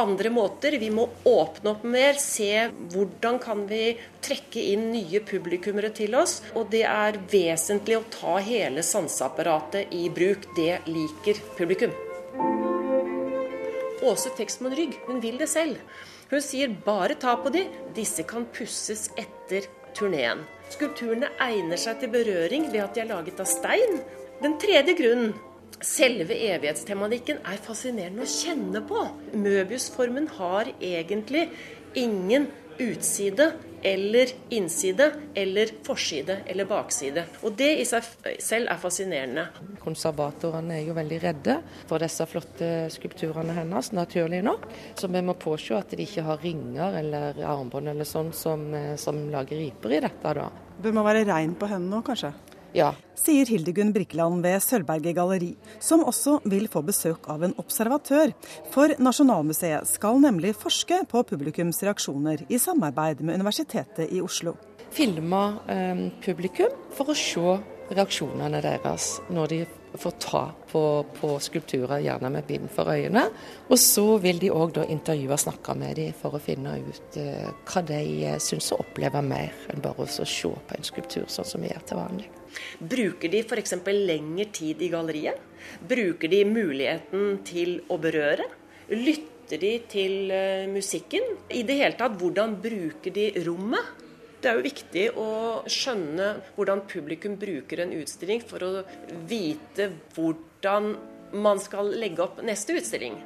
andre 0.00 0.32
måter. 0.32 0.78
Vi 0.80 0.90
må 0.90 1.08
åpne 1.28 1.74
opp 1.76 1.84
mer, 1.86 2.18
se 2.20 2.68
hvordan 2.94 3.40
kan 3.42 3.66
vi 3.70 3.96
trekke 4.26 4.62
inn 4.72 4.90
nye 4.94 5.22
publikummere 5.26 5.92
til 5.94 6.16
oss. 6.18 6.40
Og 6.56 6.72
det 6.72 6.84
er 6.88 7.20
vesentlig 7.30 8.00
å 8.00 8.06
ta 8.10 8.38
hele 8.42 8.84
sanseapparatet 8.86 9.94
i 9.94 10.08
bruk. 10.10 10.50
Det 10.56 10.80
liker 10.88 11.44
publikum. 11.58 11.94
Åse 14.04 14.32
Tekstmann 14.36 14.76
Rygg, 14.76 14.98
hun 15.06 15.22
vil 15.22 15.38
det 15.40 15.48
selv. 15.48 15.80
Hun 16.30 16.42
sier 16.42 16.72
bare 16.84 17.16
ta 17.20 17.36
på 17.40 17.52
de, 17.54 17.64
disse 17.96 18.26
kan 18.28 18.48
pusses 18.52 19.08
etter 19.16 19.68
turneen. 19.96 20.44
Skulpturene 20.74 21.30
egner 21.40 21.80
seg 21.80 22.00
til 22.00 22.12
berøring 22.12 22.68
ved 22.72 22.82
at 22.82 22.96
de 22.96 23.04
er 23.04 23.12
laget 23.12 23.40
av 23.40 23.48
stein. 23.48 24.00
Den 24.42 24.58
tredje 24.60 24.96
grunnen 24.98 25.36
Selve 25.84 26.32
evighetstematikken 26.32 27.42
er 27.44 27.58
fascinerende 27.60 28.24
å 28.24 28.30
kjenne 28.30 28.80
på. 28.88 29.02
Møbiusformen 29.36 30.28
har 30.38 30.70
egentlig 30.80 31.50
ingen 32.00 32.46
utside 32.80 33.50
eller 33.86 34.32
innside 34.50 35.12
eller 35.34 35.70
forside 35.86 36.40
eller 36.46 36.66
bakside. 36.66 37.22
Og 37.46 37.54
det 37.58 37.68
i 37.80 37.84
seg 37.86 38.06
selv 38.42 38.72
er 38.72 38.80
fascinerende. 38.82 39.44
Konservatorene 39.82 40.80
er 40.80 40.88
jo 40.88 40.96
veldig 40.96 41.20
redde 41.22 41.58
for 41.86 42.02
disse 42.02 42.26
flotte 42.26 42.70
skulpturene 42.90 43.54
hennes, 43.54 43.92
naturlig 43.94 44.42
nok. 44.46 44.66
Så 44.98 45.10
vi 45.12 45.22
må 45.22 45.36
påse 45.38 45.78
at 45.78 45.94
de 45.94 46.02
ikke 46.02 46.26
har 46.26 46.42
ringer 46.42 46.98
eller 47.02 47.38
armbånd 47.46 47.94
eller 47.94 48.08
sånn 48.08 48.32
som, 48.34 48.66
eh, 48.74 48.96
som 48.98 49.28
lager 49.30 49.62
riper 49.62 49.94
i 49.94 50.02
dette, 50.08 50.34
da. 50.34 50.50
Bør 50.82 50.98
man 50.98 51.06
være 51.06 51.24
rein 51.30 51.54
på 51.54 51.70
hendene 51.70 52.00
nå, 52.00 52.02
kanskje? 52.04 52.34
Ja. 52.74 52.92
Sier 53.16 53.48
Hildegunn 53.48 53.92
Brikkeland 53.94 54.42
ved 54.44 54.60
Sølvberget 54.62 55.16
galleri, 55.16 55.52
som 55.80 56.04
også 56.04 56.38
vil 56.48 56.68
få 56.70 56.82
besøk 56.86 57.28
av 57.32 57.44
en 57.46 57.54
observatør. 57.60 58.34
For 58.74 58.94
Nasjonalmuseet 59.02 59.88
skal 59.90 60.20
nemlig 60.22 60.54
forske 60.58 61.02
på 61.10 61.24
publikums 61.28 61.82
reaksjoner 61.86 62.46
i 62.48 62.60
samarbeid 62.60 63.22
med 63.22 63.40
Universitetet 63.40 64.12
i 64.12 64.20
Oslo. 64.24 64.56
Filme 64.94 65.42
eh, 65.72 66.06
publikum 66.24 66.72
for 66.96 67.12
å 67.12 67.16
se 67.18 67.56
reaksjonene 67.94 68.60
deres 68.64 69.16
når 69.32 69.52
de 69.52 69.60
får 69.96 70.14
ta 70.20 70.42
på, 70.70 70.82
på 71.16 71.30
skulpturer, 71.40 72.02
gjerne 72.04 72.30
med 72.32 72.46
bind 72.48 72.68
for 72.72 72.90
øynene. 72.92 73.26
Og 73.70 73.78
så 73.80 74.04
vil 74.22 74.40
de 74.42 74.52
òg 74.52 74.82
intervjue 74.84 75.32
og 75.32 75.40
snakke 75.40 75.76
med 75.78 75.96
dem 75.96 76.16
for 76.16 76.36
å 76.36 76.42
finne 76.42 76.76
ut 76.84 77.18
eh, 77.20 77.48
hva 77.68 77.82
de 77.86 78.00
eh, 78.26 78.38
syns 78.42 78.72
å 78.74 78.80
opplever 78.84 79.24
mer 79.24 79.54
enn 79.72 79.84
bare 79.84 80.04
å 80.04 80.08
se 80.10 80.26
på 80.50 80.76
en 80.76 80.86
skulptur 80.86 81.28
sånn 81.32 81.48
som 81.48 81.64
vi 81.64 81.72
gjør 81.72 81.86
til 81.88 82.00
vanlig. 82.00 82.28
Bruker 82.80 83.32
de 83.32 83.42
f.eks. 83.44 83.76
lengre 83.86 84.48
tid 84.54 84.82
i 84.82 84.90
galleriet? 84.92 85.40
Bruker 85.88 86.30
de 86.32 86.44
muligheten 86.48 87.40
til 87.46 87.80
å 87.92 87.98
berøre? 88.00 88.46
Lytter 88.92 89.60
de 89.62 89.72
til 89.90 90.30
uh, 90.30 90.66
musikken? 90.70 91.24
I 91.50 91.64
det 91.66 91.78
hele 91.80 91.98
tatt, 91.98 92.16
hvordan 92.20 92.56
bruker 92.62 93.14
de 93.14 93.30
rommet? 93.46 94.05
Det 94.40 94.50
er 94.50 94.58
jo 94.58 94.66
viktig 94.66 95.04
å 95.16 95.28
skjønne 95.70 96.26
hvordan 96.56 96.82
publikum 96.90 97.38
bruker 97.40 97.82
en 97.82 97.94
utstilling 97.96 98.42
for 98.44 98.62
å 98.66 98.72
vite 99.28 99.88
hvordan 100.16 100.92
man 101.36 101.60
skal 101.62 101.88
legge 101.96 102.22
opp 102.24 102.42
neste 102.44 102.76
utstilling. 102.76 103.16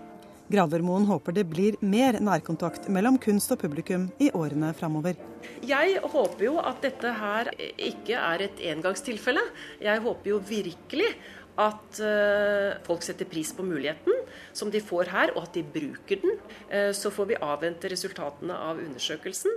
Gravermoen 0.50 1.04
håper 1.06 1.34
det 1.34 1.44
blir 1.46 1.76
mer 1.78 2.16
nærkontakt 2.18 2.88
mellom 2.90 3.20
kunst 3.22 3.52
og 3.54 3.60
publikum 3.62 4.08
i 4.18 4.32
årene 4.34 4.72
framover. 4.74 5.18
Jeg 5.62 6.00
håper 6.02 6.46
jo 6.48 6.56
at 6.58 6.80
dette 6.82 7.12
her 7.20 7.52
ikke 7.58 8.16
er 8.18 8.46
et 8.48 8.64
engangstilfelle. 8.72 9.44
Jeg 9.82 10.02
håper 10.02 10.32
jo 10.32 10.40
virkelig 10.42 11.12
at 11.60 12.00
uh, 12.02 12.78
folk 12.86 13.04
setter 13.06 13.28
pris 13.30 13.52
på 13.54 13.66
muligheten 13.66 14.24
som 14.56 14.70
de 14.72 14.82
får 14.82 15.10
her, 15.12 15.34
og 15.36 15.44
at 15.44 15.58
de 15.58 15.62
bruker 15.66 16.22
den. 16.22 16.38
Uh, 16.70 16.90
så 16.96 17.12
får 17.14 17.30
vi 17.30 17.42
avvente 17.46 17.90
resultatene 17.92 18.56
av 18.70 18.82
undersøkelsen. 18.82 19.54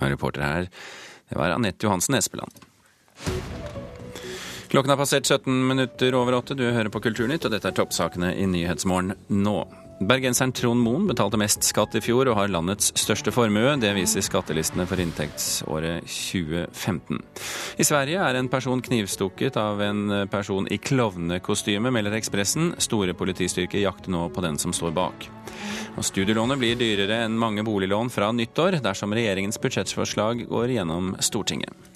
Reporter 0.00 0.42
her, 0.42 0.68
det 1.28 1.38
var 1.38 1.54
Anette 1.54 1.86
Johansen 1.86 2.14
Espeland. 2.18 2.52
Klokken 4.72 4.90
har 4.90 4.96
passert 4.96 5.26
17 5.26 5.66
minutter 5.68 6.14
over 6.16 6.32
åtte. 6.38 6.54
Du 6.56 6.64
hører 6.64 6.88
på 6.88 7.00
Kulturnytt, 7.04 7.44
og 7.44 7.52
dette 7.52 7.68
er 7.68 7.76
toppsakene 7.76 8.30
i 8.40 8.46
Nyhetsmorgen 8.48 9.12
nå. 9.28 9.58
Bergenseren 10.00 10.52
Trond 10.52 10.80
Moen 10.82 11.04
betalte 11.06 11.38
mest 11.38 11.62
skatt 11.66 11.94
i 11.94 12.00
fjor 12.02 12.30
og 12.30 12.38
har 12.38 12.50
landets 12.50 12.90
største 12.98 13.30
formue. 13.34 13.76
Det 13.78 13.92
viser 13.94 14.24
skattelistene 14.24 14.86
for 14.90 15.02
inntektsåret 15.02 16.08
2015. 16.08 17.20
I 17.78 17.86
Sverige 17.86 18.24
er 18.24 18.38
en 18.38 18.50
person 18.50 18.82
knivstukket 18.82 19.58
av 19.60 19.82
en 19.84 20.02
person 20.32 20.66
i 20.66 20.80
klovnekostyme, 20.82 21.92
melder 21.94 22.18
Ekspressen. 22.18 22.72
Store 22.82 23.14
politistyrker 23.14 23.84
jakter 23.84 24.14
nå 24.14 24.26
på 24.34 24.44
den 24.44 24.58
som 24.58 24.74
står 24.74 24.96
bak. 24.96 25.28
Og 25.96 26.04
Studielånet 26.08 26.58
blir 26.58 26.78
dyrere 26.80 27.22
enn 27.26 27.38
mange 27.38 27.64
boliglån 27.66 28.10
fra 28.10 28.32
nyttår 28.34 28.80
dersom 28.82 29.14
regjeringens 29.14 29.60
budsjettforslag 29.62 30.46
går 30.50 30.78
gjennom 30.78 31.14
Stortinget. 31.20 31.91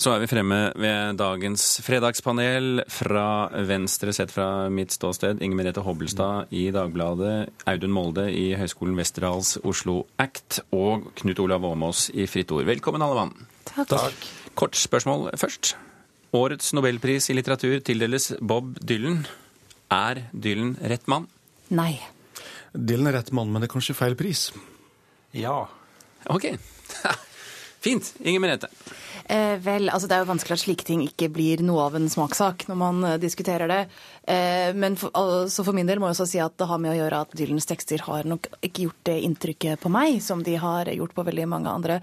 Så 0.00 0.14
er 0.14 0.22
vi 0.22 0.30
fremme 0.30 0.58
ved 0.80 1.18
dagens 1.20 1.62
fredagspanel. 1.84 2.86
Fra 2.88 3.50
venstre 3.68 4.14
sett 4.16 4.30
fra 4.32 4.70
mitt 4.72 4.94
ståsted, 4.96 5.42
Inger 5.44 5.58
Merete 5.58 5.84
Hobbelstad 5.84 6.54
i 6.56 6.70
Dagbladet, 6.72 7.50
Audun 7.68 7.92
Molde 7.92 8.24
i 8.32 8.54
Høgskolen 8.56 8.96
Westerdals 8.96 9.58
Oslo 9.60 10.06
Act 10.16 10.62
og 10.72 11.10
Knut 11.20 11.44
Olav 11.44 11.68
Åmås 11.68 12.06
i 12.16 12.24
Fritt 12.32 12.48
Ord. 12.56 12.64
Velkommen, 12.70 13.04
alle 13.04 13.26
mann. 13.26 13.46
Takk. 13.76 14.24
Kort 14.56 14.80
spørsmål 14.80 15.34
først. 15.36 15.74
Årets 16.32 16.72
nobelpris 16.72 17.28
i 17.28 17.36
litteratur 17.36 17.82
tildeles 17.84 18.32
Bob 18.40 18.78
Dylan. 18.80 19.26
Er 19.92 20.24
Dylan 20.32 20.78
rett 20.80 21.04
mann? 21.12 21.28
Nei. 21.68 21.98
Dylan 22.72 23.12
er 23.12 23.20
rett 23.20 23.34
mann, 23.36 23.52
men 23.52 23.60
det 23.60 23.68
er 23.68 23.76
kanskje 23.76 24.00
feil 24.00 24.16
pris. 24.16 24.48
Ja. 25.36 25.66
OK. 26.32 26.54
Fint. 27.80 28.14
Inger 28.20 28.40
Merete. 28.40 28.68
Eh, 29.30 29.56
vel, 29.62 29.88
altså 29.88 30.08
Det 30.08 30.16
er 30.16 30.24
jo 30.24 30.30
vanskelig 30.32 30.56
at 30.56 30.62
slike 30.64 30.84
ting 30.86 31.04
ikke 31.06 31.28
blir 31.32 31.62
noe 31.62 31.84
av 31.86 31.94
en 31.94 32.08
smakssak 32.10 32.66
når 32.68 32.78
man 32.80 33.04
eh, 33.06 33.18
diskuterer 33.22 33.70
det. 33.70 33.82
Eh, 34.30 34.70
men 34.74 34.96
for, 35.00 35.12
altså 35.16 35.64
for 35.66 35.76
min 35.76 35.88
del 35.88 36.00
må 36.02 36.10
jeg 36.10 36.16
også 36.16 36.26
si 36.28 36.40
at 36.42 36.56
det 36.60 36.66
har 36.70 36.80
med 36.82 36.92
å 36.92 36.96
gjøre 36.98 37.20
at 37.24 37.32
Dylans 37.38 37.66
tekster 37.66 38.02
har 38.04 38.26
nok 38.28 38.50
ikke 38.60 38.84
gjort 38.84 39.00
det 39.08 39.16
inntrykket 39.26 39.80
på 39.82 39.90
meg 39.90 40.18
som 40.22 40.42
de 40.46 40.54
har 40.60 40.90
gjort 40.92 41.14
på 41.16 41.24
veldig 41.26 41.46
mange 41.50 41.72
andre. 41.72 42.00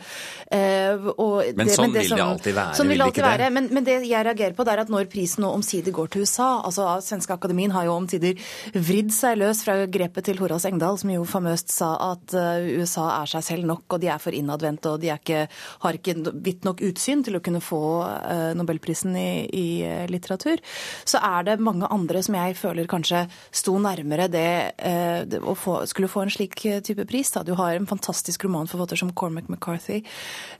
Eh, 0.51 0.95
men 0.97 1.67
det, 1.67 1.75
sånn 1.75 1.91
men 1.91 1.97
det, 1.97 2.05
vil 2.07 2.15
det 2.15 2.25
alltid 2.25 2.57
være? 2.57 2.77
Sånn 2.79 2.91
vil 2.91 3.03
det 3.03 3.07
alltid 3.07 3.27
være. 3.27 3.51
Men, 3.57 3.69
men, 3.75 3.87
det 3.87 3.97
jeg 4.07 4.27
reagerer 4.27 4.57
på, 4.57 4.65
det 4.67 4.73
er 4.73 4.83
at 4.83 4.91
når 4.91 5.11
prisen 5.11 5.45
nå 5.45 5.51
omsider 5.55 5.95
går 5.95 6.11
til 6.13 6.25
USA 6.25 6.49
altså 6.65 6.87
Svenske 7.03 7.35
Akademien 7.35 7.75
har 7.75 7.87
jo 7.87 7.95
omsider 7.95 8.39
vridd 8.73 9.13
seg 9.15 9.37
løs 9.39 9.61
fra 9.67 9.77
grepet 9.91 10.27
til 10.27 10.41
Horace 10.41 10.71
Engdahl, 10.71 10.97
som 10.99 11.11
jo 11.13 11.27
famøst 11.27 11.71
sa 11.75 11.93
at 12.09 12.35
eh, 12.35 12.71
USA 12.81 13.09
er 13.21 13.35
seg 13.35 13.45
selv 13.51 13.69
nok, 13.69 13.85
og 13.91 14.03
de 14.03 14.11
er 14.11 14.23
for 14.23 14.35
innadvendte, 14.35 14.95
og 14.95 15.03
de 15.03 15.13
er 15.13 15.21
ikke, 15.21 15.45
har 15.83 15.97
ikke 15.97 16.15
vidt 16.43 16.65
nok 16.67 16.81
utsyn 16.85 17.23
til 17.25 17.37
å 17.37 17.43
kunne 17.43 17.61
få 17.63 17.81
eh, 18.05 18.51
nobelprisen 18.57 19.15
i, 19.17 19.29
i 19.47 19.67
eh, 19.85 20.05
litteratur, 20.11 20.61
så 21.07 21.21
er 21.23 21.47
det 21.47 21.57
mange 21.63 21.89
andre 21.93 22.21
som 22.25 22.37
jeg 22.37 22.57
føler 22.59 22.89
kanskje 22.89 23.25
sto 23.55 23.77
nærmere 23.81 24.27
det, 24.31 24.49
eh, 24.77 25.21
det 25.29 25.41
å 25.41 25.55
få, 25.57 25.79
skulle 25.89 26.11
få 26.11 26.25
en 26.25 26.33
slik 26.33 26.59
type 26.85 27.07
pris. 27.09 27.31
Da. 27.35 27.43
Du 27.47 27.53
har 27.59 27.75
en 27.75 27.89
fantastisk 27.89 28.47
romanforfatter 28.47 28.99
som 28.99 29.13
Cormac 29.17 29.49
McCarthy. 29.51 30.01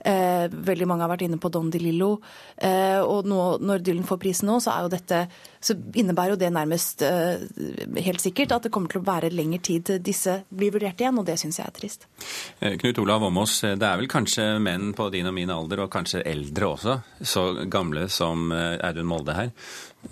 Veldig 0.04 0.88
mange 0.90 1.04
har 1.04 1.12
vært 1.12 1.26
inne 1.26 1.40
på 1.42 1.50
Don 1.52 1.70
DeLillo. 1.74 2.10
Og 3.08 3.28
nå, 3.28 3.42
når 3.64 3.84
Dylan 3.84 4.08
får 4.08 4.20
prisen 4.22 4.50
nå, 4.50 4.60
så 4.64 4.74
er 4.74 4.86
jo 4.86 4.92
dette 4.94 5.22
så 5.68 5.74
innebærer 5.98 6.36
jo 6.36 6.40
det 6.40 6.50
nærmest 6.54 7.02
helt 7.02 8.22
sikkert 8.24 8.54
at 8.56 8.68
det 8.68 8.72
kommer 8.74 8.92
til 8.92 9.02
å 9.02 9.08
være 9.08 9.32
lengre 9.34 9.60
tid 9.66 9.88
til 9.90 10.02
disse 10.04 10.38
blir 10.54 10.72
vurdert 10.76 11.02
igjen, 11.02 11.18
og 11.20 11.26
det 11.28 11.38
syns 11.42 11.60
jeg 11.60 11.68
er 11.68 11.76
trist. 11.76 12.08
Knut 12.62 13.02
Olav 13.02 13.26
Åmås, 13.28 13.60
det 13.66 13.88
er 13.88 14.00
vel 14.00 14.10
kanskje 14.12 14.48
menn 14.64 14.94
på 14.98 15.10
din 15.14 15.30
og 15.30 15.36
min 15.38 15.52
alder, 15.54 15.84
og 15.86 15.92
kanskje 15.94 16.24
eldre 16.28 16.72
også, 16.74 16.98
så 17.22 17.44
gamle 17.70 18.08
som 18.12 18.50
eh, 18.56 18.80
Audun 18.88 19.08
Molde 19.10 19.36
her, 19.38 19.52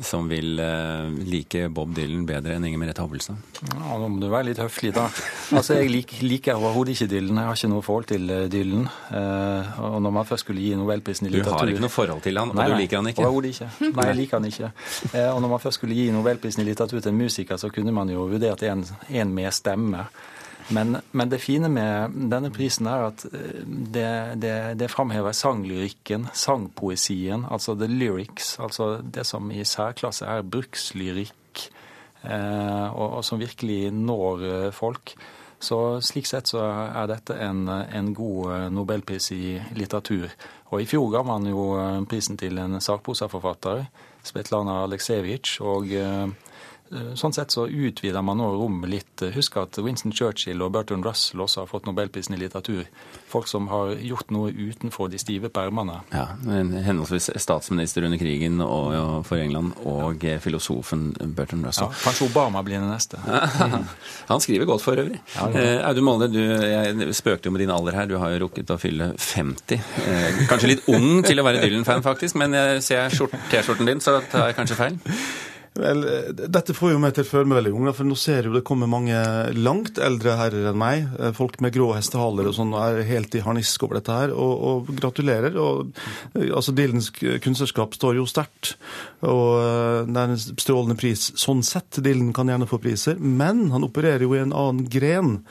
som 0.03 0.25
vil 0.27 0.59
uh, 0.59 1.07
like 1.29 1.69
Bob 1.71 1.93
Dylan 1.95 2.25
bedre 2.27 2.55
enn 2.57 2.65
Inger 2.67 2.81
Merete 2.81 3.03
Hobbelstad? 3.03 3.37
Ja, 3.61 3.95
Nå 4.01 4.09
må 4.11 4.19
du 4.19 4.25
være 4.27 4.49
litt 4.49 4.59
høflig, 4.59 4.91
da. 4.95 5.05
Altså, 5.55 5.77
Jeg 5.77 5.91
liker, 5.93 6.23
liker 6.25 6.57
overhodet 6.57 6.97
ikke 6.97 7.07
Dylan. 7.13 7.39
Jeg 7.39 7.47
har 7.47 7.59
ikke 7.61 7.69
noe 7.71 7.85
forhold 7.85 8.09
til 8.09 8.33
uh, 8.33 8.41
Dylan. 8.51 8.89
Og 9.85 9.97
når 10.03 10.15
man 10.17 10.27
først 10.27 10.47
skulle 10.47 10.65
gi 10.65 10.73
Nobelprisen 10.75 11.29
i 11.29 11.31
litteratur 11.31 11.61
Du 11.61 11.61
har 11.61 11.73
ikke 11.77 11.85
noe 11.85 11.95
forhold 11.95 12.25
til 12.25 12.41
han, 12.41 12.51
og 12.51 12.59
nei, 12.59 12.67
du 12.73 12.75
liker 12.81 12.99
han 12.99 13.11
ikke? 13.13 13.23
Overhodet 13.23 13.53
ikke. 13.53 13.71
Nei, 13.85 14.07
jeg 14.09 14.19
liker 14.19 14.41
han 14.41 14.49
ikke. 14.51 14.71
og 15.29 15.41
når 15.45 15.53
man 15.53 15.63
først 15.63 15.79
skulle 15.79 15.99
gi 16.01 16.09
Nobelprisen 16.17 16.65
i 16.65 16.69
litteratur 16.73 16.99
til 16.99 17.13
en 17.13 17.21
musiker, 17.21 17.61
så 17.61 17.71
kunne 17.71 17.95
man 17.95 18.11
jo 18.11 18.27
vurdert 18.33 18.65
en, 18.67 18.83
en 19.07 19.35
med 19.37 19.53
stemme. 19.55 20.09
Men, 20.73 20.97
men, 21.11 21.29
det 21.29 21.43
fine 21.43 21.69
med 21.69 22.15
denne 22.31 22.49
prisen 22.53 22.87
er 22.89 23.07
at 23.11 23.25
eh, 23.29 23.61
det, 23.65 24.09
det, 24.41 24.55
det 24.79 24.89
framhever 24.89 25.35
sanglyrikken, 25.35 26.29
sangpoesien, 26.33 27.45
altså 27.51 27.75
the 27.77 27.89
lyrics. 27.89 28.55
Altså 28.59 28.95
det 29.01 29.27
som 29.29 29.51
i 29.53 29.65
særklasse 29.65 30.25
er 30.25 30.41
brukslyrikk, 30.41 31.65
eh, 32.23 32.87
og, 32.89 33.19
og, 33.19 33.23
som 33.25 33.41
virkelig 33.41 33.91
når 33.93 34.45
eh, 34.49 34.71
folk. 34.73 35.13
Så 35.61 36.01
slik 36.03 36.27
sett 36.29 36.49
så 36.51 36.65
er 36.65 37.07
dette 37.09 37.37
en, 37.41 37.67
en 37.69 38.11
god 38.17 38.51
eh, 38.55 38.65
nobelpris 38.73 39.31
i 39.37 39.55
litteratur. 39.77 40.33
Og 40.73 40.81
i 40.81 40.89
fjor 40.89 41.11
ga 41.13 41.21
man 41.25 41.45
jo 41.47 41.69
prisen 42.09 42.41
til 42.41 42.57
en 42.59 42.81
sakprosaforfatter, 42.81 43.85
Svetlana 44.25 44.81
Aleksejevitsj. 44.87 45.59
og 45.61 45.93
Eh, 45.93 46.27
sånn 47.17 47.33
sett 47.33 47.51
så 47.51 47.65
utvider 47.65 48.21
man 48.21 48.37
nå 48.39 48.47
rommet 48.59 48.89
litt. 48.91 49.23
Husk 49.35 49.57
at 49.57 49.77
Winston 49.81 50.13
Churchill 50.13 50.61
og 50.61 50.73
Bertrand 50.75 51.05
Russell 51.05 51.41
også 51.41 51.63
har 51.63 51.69
fått 51.69 51.87
nobelprisen 51.89 52.35
i 52.35 52.39
litteratur. 52.39 52.85
Folk 53.31 53.49
som 53.49 53.67
har 53.71 53.95
gjort 53.97 54.29
noe 54.35 54.51
utenfor 54.53 55.09
de 55.11 55.19
stive 55.21 55.49
permene. 55.53 56.01
Ja, 56.13 56.27
Henholdsvis 56.45 57.31
statsminister 57.41 58.05
under 58.05 58.21
krigen 58.21 58.61
og, 58.63 58.91
ja, 58.93 59.05
for 59.25 59.41
England 59.41 59.73
og 59.87 60.25
filosofen 60.43 61.09
Bertrand 61.35 61.65
Russell. 61.67 61.89
Ja, 61.89 62.03
Kanskje 62.05 62.29
Obama 62.29 62.61
blir 62.65 62.79
den 62.79 62.91
neste. 62.91 63.19
Han 64.31 64.43
skriver 64.43 64.69
godt 64.69 64.85
for 64.85 65.01
øvrig. 65.01 65.19
Ja, 65.35 65.49
eh, 65.49 65.81
Audun 65.89 66.07
Molde, 66.07 66.29
du, 66.31 66.41
jeg 66.41 67.17
spøkte 67.17 67.49
jo 67.49 67.55
med 67.55 67.65
din 67.65 67.73
alder 67.73 67.97
her. 67.97 68.09
Du 68.09 68.17
har 68.21 68.35
jo 68.35 68.45
rukket 68.45 68.71
å 68.73 68.79
fylle 68.81 69.11
50. 69.17 69.81
Eh, 70.05 70.45
kanskje 70.51 70.71
litt 70.75 70.87
ung 70.91 71.23
til 71.25 71.41
å 71.41 71.47
være 71.47 71.65
Dylan-fan, 71.65 72.05
faktisk, 72.05 72.37
men 72.39 72.53
jeg 72.55 72.85
ser 72.85 73.09
T-skjorten 73.51 73.89
din, 73.89 74.03
så 74.03 74.19
tar 74.31 74.51
jeg 74.51 74.59
kanskje 74.59 74.79
feil? 74.79 75.01
Vel, 75.75 76.05
dette 76.31 76.71
får 76.71 76.93
jo 76.93 76.99
meg 77.03 77.17
til 77.17 77.25
å 77.25 77.27
føle 77.27 77.49
meg 77.51 77.57
veldig 77.59 77.71
ung, 77.75 77.87
for 77.91 78.07
nå 78.07 78.15
ser 78.15 78.47
jo 78.47 78.53
det 78.53 78.63
kommer 78.63 78.87
mange 78.87 79.17
langt 79.57 79.99
eldre 79.99 80.37
herrer 80.39 80.69
enn 80.69 80.79
meg. 80.79 81.09
Eh, 81.19 81.33
folk 81.35 81.57
med 81.63 81.73
grå 81.75 81.89
hestehaler 81.97 82.47
og 82.47 82.55
sånn 82.55 82.71
er 82.79 83.01
helt 83.09 83.35
i 83.35 83.41
harnisk 83.43 83.83
over 83.83 83.99
dette 83.99 84.15
her. 84.15 84.31
Og, 84.31 84.53
og 84.69 84.93
gratulerer. 84.95 85.57
Og, 85.59 85.91
eh, 86.31 86.47
altså, 86.47 86.71
Dillens 86.77 87.11
kunstnerskap 87.11 87.97
står 87.99 88.21
jo 88.21 88.27
sterkt. 88.29 88.77
Og 89.27 89.49
eh, 89.59 90.07
det 90.07 90.23
er 90.23 90.35
en 90.37 90.43
strålende 90.63 90.95
pris 91.01 91.27
sånn 91.43 91.65
sett. 91.67 91.99
Dylan 91.99 92.31
kan 92.35 92.51
gjerne 92.51 92.69
få 92.71 92.79
priser, 92.79 93.19
men 93.19 93.67
han 93.75 93.83
opererer 93.83 94.23
jo 94.23 94.31
i 94.37 94.45
en 94.45 94.55
annen 94.55 94.87
gren. 94.87 95.41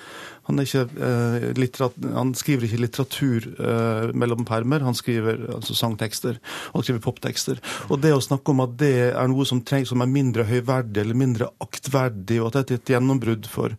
Han, 0.49 0.61
ikke, 0.61 0.85
eh, 1.01 2.09
han, 2.15 2.35
skriver 2.37 2.69
ikke 2.69 2.83
litteratur 2.83 3.49
eh, 3.55 4.11
mellom 4.15 4.45
permer, 4.49 4.85
han 4.85 4.97
skriver 4.97 5.47
altså 5.57 5.77
sangtekster 5.77 6.39
han 6.75 6.85
skriver 6.85 7.03
poptekster. 7.05 7.61
Og 7.89 8.01
det 8.03 8.13
å 8.15 8.23
snakke 8.23 8.53
om 8.53 8.63
at 8.65 8.77
det 8.81 8.93
er 9.13 9.29
noe 9.31 9.47
som, 9.49 9.63
treng, 9.67 9.87
som 9.89 10.03
er 10.05 10.11
mindre 10.11 10.47
høyverdig 10.49 11.03
eller 11.03 11.19
mindre 11.19 11.51
aktverdig, 11.65 12.41
og 12.41 12.51
at 12.51 12.61
dette 12.61 12.77
er 12.77 12.83
et 12.83 12.95
gjennombrudd 12.95 13.49
for, 13.51 13.77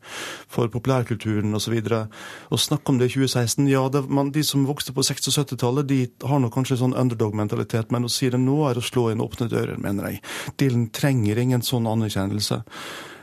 for 0.51 0.71
populærkulturen 0.73 1.55
osv. 1.57 1.77
Å 1.85 2.61
snakke 2.61 2.93
om 2.93 3.01
det 3.01 3.09
i 3.09 3.15
2016 3.15 3.69
Ja, 3.71 3.85
det, 3.91 4.05
man, 4.09 4.31
de 4.35 4.43
som 4.45 4.67
vokste 4.67 4.95
på 4.95 5.05
60- 5.05 5.31
og 5.31 5.39
70-tallet, 5.41 5.89
de 5.89 6.29
har 6.29 6.41
nok 6.41 6.55
kanskje 6.55 6.79
sånn 6.81 6.95
underdog-mentalitet, 6.97 7.91
men 7.93 8.07
å 8.07 8.11
si 8.11 8.29
det 8.31 8.41
nå 8.41 8.61
er 8.69 8.79
å 8.79 8.85
slå 8.85 9.09
inn 9.11 9.23
åpne 9.23 9.49
dører, 9.51 9.77
mener 9.81 10.11
jeg. 10.11 10.23
Dylan 10.61 10.89
trenger 10.95 11.41
ingen 11.41 11.65
sånn 11.65 11.89
anerkjennelse. 11.89 12.63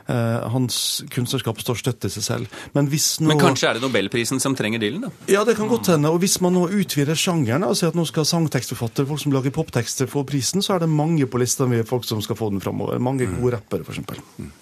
Uh, 0.03 0.49
hans 0.51 0.77
kunstnerskap 1.13 1.61
står 1.63 1.79
støtt 1.79 2.01
til 2.03 2.11
seg 2.17 2.25
selv. 2.25 2.57
Men, 2.75 2.89
nå... 2.91 3.29
Men, 3.29 3.39
kanskje 3.39 3.69
er 3.69 3.77
det 3.77 3.85
nobelprisen 3.85 4.41
som 4.43 4.57
trenger 4.57 4.81
Dylan, 4.83 5.07
da? 5.07 5.13
Ja, 5.31 5.45
det 5.47 5.55
kan 5.59 5.71
godt 5.71 5.91
hende. 5.93 6.11
Og 6.11 6.19
hvis 6.23 6.39
man 6.43 6.57
nå 6.57 6.65
utvider 6.67 7.19
sjangeren, 7.19 7.63
og 7.67 7.77
sier 7.79 7.93
at 7.93 7.99
nå 7.99 8.07
skal 8.09 8.27
sangtekstforfattere, 8.27 9.07
folk 9.09 9.23
som 9.23 9.35
lager 9.35 9.55
poptekster, 9.55 10.09
få 10.11 10.25
prisen, 10.27 10.65
så 10.65 10.75
er 10.75 10.83
det 10.83 10.91
mange 10.91 11.29
på 11.29 11.41
lista 11.41 11.69
med 11.69 11.87
folk 11.87 12.07
som 12.07 12.23
skal 12.23 12.39
få 12.39 12.51
den 12.53 12.63
framover. 12.63 12.99
Mange 13.03 13.29
gode 13.31 13.57
rappere, 13.57 13.87
f.eks. 13.87 14.61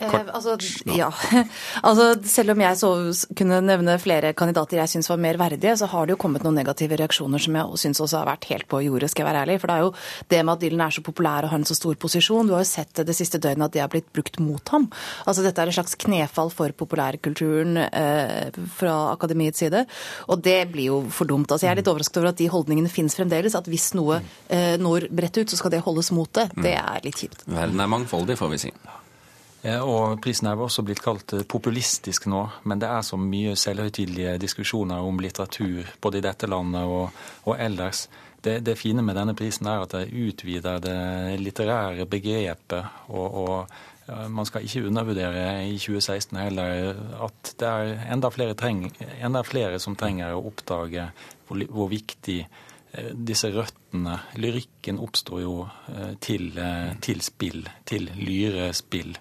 Mm. 0.00 0.14
Eh, 0.14 0.30
altså, 0.34 0.56
ja. 0.96 1.10
altså, 1.88 2.06
selv 2.28 2.54
om 2.54 2.64
jeg 2.64 2.78
så 2.80 2.90
kunne 3.36 3.60
nevne 3.64 3.98
flere 4.02 4.32
kandidater 4.36 4.80
jeg 4.80 4.94
syns 4.94 5.10
var 5.10 5.20
mer 5.22 5.38
verdige, 5.40 5.76
så 5.78 5.88
har 5.90 6.06
det 6.06 6.16
jo 6.16 6.20
kommet 6.22 6.44
noen 6.46 6.58
negative 6.60 6.98
reaksjoner 7.00 7.42
som 7.42 7.58
jeg 7.58 7.82
syns 7.84 8.02
også 8.04 8.20
har 8.22 8.30
vært 8.30 8.48
helt 8.50 8.68
på 8.70 8.82
jordet, 8.86 9.10
skal 9.12 9.24
jeg 9.24 9.30
være 9.30 9.44
ærlig. 9.46 9.58
For 9.62 9.70
det 9.70 9.76
er 9.76 9.86
jo 9.86 9.92
det 10.32 10.42
med 10.44 10.54
at 10.54 10.64
Dylan 10.64 10.84
er 10.86 10.96
så 10.96 11.04
populær 11.06 11.46
og 11.46 11.54
har 11.54 11.62
en 11.62 11.68
så 11.68 11.76
stor 11.78 11.98
posisjon. 12.00 12.48
Du 12.48 12.56
har 12.56 12.64
jo 12.64 12.70
sett 12.70 13.02
det 13.06 13.16
siste 13.16 13.40
døgnet 13.42 13.68
at 13.68 13.76
det 13.76 13.84
har 13.84 13.92
blitt 13.92 14.10
brukt 14.14 14.40
mot 14.42 14.74
ham. 14.74 14.88
Altså 15.26 15.44
dette 15.46 15.62
er 15.62 15.70
et 15.70 15.76
slags 15.76 15.98
knefall 16.00 16.52
for 16.54 16.74
populærkulturen 16.76 17.82
eh, 17.86 18.60
fra 18.76 18.96
akademiets 19.14 19.60
side. 19.62 19.84
Og 20.30 20.40
det 20.44 20.58
blir 20.72 20.90
jo 20.90 21.02
for 21.14 21.28
dumt. 21.28 21.50
Altså, 21.50 21.66
jeg 21.66 21.74
er 21.74 21.82
litt 21.82 21.90
overrasket 21.90 22.22
over 22.22 22.32
at 22.32 22.40
de 22.40 22.48
holdningene 22.52 22.92
finnes 22.92 23.16
fremdeles. 23.18 23.56
At 23.58 23.68
hvis 23.70 23.90
noe 23.98 24.20
eh, 24.48 24.76
når 24.80 25.10
bredt 25.14 25.42
ut, 25.42 25.50
så 25.50 25.60
skal 25.60 25.74
det 25.74 25.84
holdes 25.86 26.12
mot 26.16 26.30
det. 26.38 26.50
Det 26.60 26.76
er 26.78 27.06
litt 27.06 27.20
kjipt. 27.20 27.46
Verden 27.50 27.82
er 27.82 27.90
mangfoldig, 27.90 28.38
får 28.40 28.54
vi 28.54 28.64
si. 28.66 28.74
Og 29.60 30.16
prisen 30.24 30.48
er 30.48 30.56
også 30.56 30.80
blitt 30.86 31.02
kalt 31.04 31.34
eh, 31.36 31.44
populistisk 31.44 32.30
nå, 32.32 32.40
men 32.64 32.80
det 32.80 32.88
er 32.88 33.04
så 33.04 33.18
mye 33.20 33.52
selvhøytidelige 33.60 34.38
diskusjoner 34.40 35.04
om 35.04 35.20
litteratur 35.20 35.90
både 36.00 36.20
i 36.20 36.24
dette 36.24 36.48
landet 36.48 36.88
og, 36.88 37.18
og 37.44 37.60
ellers. 37.60 38.06
Det, 38.40 38.62
det, 38.64 38.78
fine 38.80 39.04
med 39.04 39.18
denne 39.20 39.34
prisen 39.36 39.68
er 39.68 39.82
at 39.84 39.92
det 39.92 40.06
utvider 40.16 40.80
det 40.80 41.00
litterære 41.42 42.06
begrepet. 42.08 43.02
Og, 43.12 43.36
og 43.42 44.30
man 44.32 44.48
skal 44.48 44.64
ikke 44.64 44.86
undervurdere 44.88 45.66
i 45.68 45.76
2016 45.76 46.40
heller 46.40 46.96
at 47.26 47.52
det 47.60 47.68
er 47.68 47.92
enda 48.14 48.32
flere, 48.32 48.56
treng, 48.56 48.86
enda 49.20 49.44
flere 49.44 49.76
som 49.78 49.94
trenger 49.94 50.32
å 50.32 50.40
oppdage 50.48 51.04
hvor, 51.50 51.60
hvor 51.68 51.92
viktig 51.92 52.38
eh, 52.40 53.12
disse 53.12 53.52
røttene 53.52 54.16
Lyrikken 54.40 55.04
oppstår 55.04 55.44
jo 55.44 55.54
eh, 55.92 56.16
til, 56.16 56.48
til 57.04 57.20
spill, 57.28 57.68
til 57.84 58.08
lyrespill. 58.16 59.18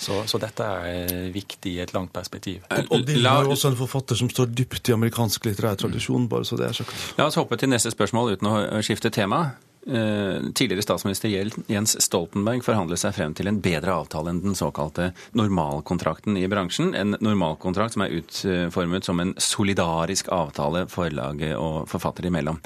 Så, 0.00 0.22
så, 0.30 0.40
dette 0.40 0.64
er 0.64 1.30
viktig 1.34 1.74
i 1.76 1.80
et 1.84 1.92
langt 1.92 2.12
perspektiv. 2.16 2.64
Og 2.88 3.02
Dylan 3.04 3.42
er 3.42 3.48
jo 3.48 3.56
også 3.56 3.74
en 3.74 3.80
forfatter 3.80 4.16
som 4.16 4.30
står 4.32 4.48
dypt 4.56 4.88
i 4.88 4.96
amerikansk 4.96 5.50
litterær 5.50 5.76
tradisjon, 5.82 6.28
bare 6.30 6.48
så 6.48 6.56
det 6.56 6.70
er 6.70 6.78
sagt. 6.80 6.94
La 7.18 7.28
oss 7.28 7.36
hoppe 7.36 7.60
til 7.60 7.68
neste 7.68 7.92
spørsmål 7.92 8.38
uten 8.38 8.48
å 8.48 8.80
skifte 8.86 9.12
tema. 9.12 9.50
Eh, 9.86 10.52
tidligere 10.54 10.82
statsminister 10.82 11.30
Jens 11.66 11.94
Stoltenberg 12.04 12.60
forhandlet 12.60 13.00
seg 13.00 13.14
frem 13.16 13.32
til 13.32 13.48
en 13.48 13.62
bedre 13.64 13.94
avtale 13.96 14.28
enn 14.28 14.42
den 14.44 14.56
såkalte 14.58 15.10
normalkontrakten 15.40 16.36
i 16.36 16.44
bransjen. 16.52 16.92
En 16.92 17.16
normalkontrakt 17.16 17.96
som 17.96 18.04
er 18.04 18.18
utformet 18.18 19.08
som 19.08 19.22
en 19.24 19.32
solidarisk 19.40 20.28
avtale 20.36 20.84
forlaget 20.92 21.56
og 21.56 21.88
forfatter 21.88 22.28
imellom. 22.28 22.60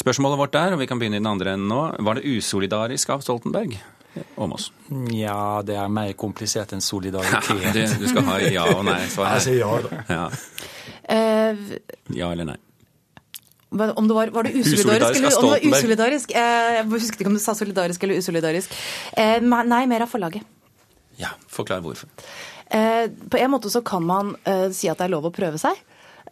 Spørsmålet 0.00 0.40
vårt 0.40 0.56
er, 0.56 0.72
og 0.72 0.80
vi 0.80 0.88
kan 0.88 1.02
begynne 1.02 1.20
i 1.20 1.24
den 1.24 1.32
andre 1.34 1.52
enden 1.58 1.68
nå, 1.68 1.82
var 2.00 2.16
det 2.16 2.32
usolidarisk 2.32 3.12
av 3.12 3.26
Stoltenberg? 3.26 3.76
Åmås. 4.36 4.70
Ja, 5.14 5.62
det 5.66 5.76
er 5.78 5.88
mer 5.92 6.12
komplisert 6.18 6.74
enn 6.76 6.84
solidaritet. 6.84 7.50
Ja, 7.64 7.88
du 7.98 8.06
skal 8.10 8.28
ha 8.28 8.38
ja 8.42 8.66
og 8.74 8.84
nei-svar 8.86 9.32
her. 9.32 9.40
Jeg 9.40 9.46
sier 9.46 9.58
ja, 9.62 9.72
da. 9.84 10.04
Ja. 10.08 10.28
Uh, 11.04 12.14
ja 12.16 12.30
eller 12.32 12.54
nei? 12.54 12.58
Om 13.74 14.08
det 14.08 14.14
var, 14.14 14.30
var 14.30 14.46
det 14.46 14.54
usolidarisk, 14.54 15.18
eller 15.18 15.38
om 15.38 15.48
det 15.50 15.50
var 15.50 15.78
usolidarisk? 15.78 16.30
Eh, 16.30 16.74
jeg 16.76 16.84
husket 16.92 17.22
ikke 17.24 17.30
om 17.32 17.38
du 17.38 17.42
sa 17.42 17.56
solidarisk 17.58 18.04
eller 18.06 18.20
usolidarisk. 18.22 18.76
Eh, 19.18 19.40
nei, 19.42 19.80
mer 19.90 20.04
av 20.06 20.12
forlaget. 20.12 20.46
Ja, 21.18 21.32
Forklar 21.50 21.82
hvorfor. 21.82 22.06
Eh, 22.70 23.10
på 23.30 23.38
en 23.38 23.50
måte 23.50 23.70
så 23.70 23.82
kan 23.82 24.06
man 24.06 24.36
eh, 24.46 24.68
si 24.70 24.88
at 24.90 24.98
det 25.02 25.08
er 25.08 25.14
lov 25.16 25.26
å 25.26 25.34
prøve 25.34 25.58
seg. 25.58 25.80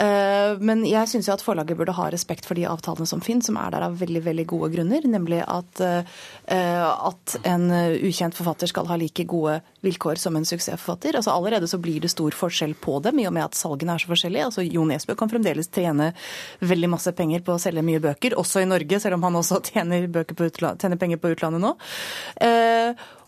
Eh, 0.00 0.58
men 0.64 0.84
jeg 0.88 1.10
syns 1.10 1.28
at 1.32 1.44
forlaget 1.44 1.76
burde 1.76 1.94
ha 1.96 2.08
respekt 2.12 2.46
for 2.48 2.58
de 2.58 2.64
avtalene 2.68 3.08
som 3.08 3.20
finnes, 3.24 3.46
som 3.48 3.58
er 3.60 3.74
der 3.74 3.86
av 3.86 3.98
veldig 4.00 4.22
veldig 4.24 4.46
gode 4.48 4.70
grunner. 4.74 5.04
Nemlig 5.08 5.42
at, 5.44 5.82
eh, 5.84 6.82
at 6.92 7.36
en 7.48 7.68
ukjent 7.72 8.36
forfatter 8.36 8.70
skal 8.70 8.88
ha 8.88 8.96
like 8.96 9.26
gode 9.28 9.60
vilkår 9.84 10.20
som 10.22 10.36
en 10.36 10.48
suksessforfatter. 10.48 11.16
Altså 11.18 11.34
Allerede 11.34 11.68
så 11.68 11.80
blir 11.82 12.00
det 12.00 12.12
stor 12.12 12.30
forskjell 12.30 12.74
på 12.74 13.00
dem, 13.02 13.20
i 13.20 13.26
og 13.28 13.34
med 13.36 13.44
at 13.44 13.58
salgene 13.58 13.96
er 13.96 14.02
så 14.02 14.12
forskjellige. 14.12 14.48
Altså 14.50 14.66
Jo 14.66 14.84
Nesbø 14.88 15.16
kan 15.18 15.30
fremdeles 15.32 15.68
tjene 15.72 16.12
veldig 16.60 16.92
masse 16.92 17.12
penger 17.12 17.44
på 17.44 17.56
å 17.56 17.62
selge 17.62 17.84
mye 17.84 18.02
bøker, 18.02 18.36
også 18.38 18.62
i 18.62 18.68
Norge, 18.68 19.00
selv 19.00 19.18
om 19.18 19.26
han 19.28 19.40
også 19.42 19.62
tjener, 19.72 20.08
tjener 20.08 21.00
penger 21.00 21.20
på 21.20 21.34
utlandet 21.34 21.62
nå. 21.62 21.76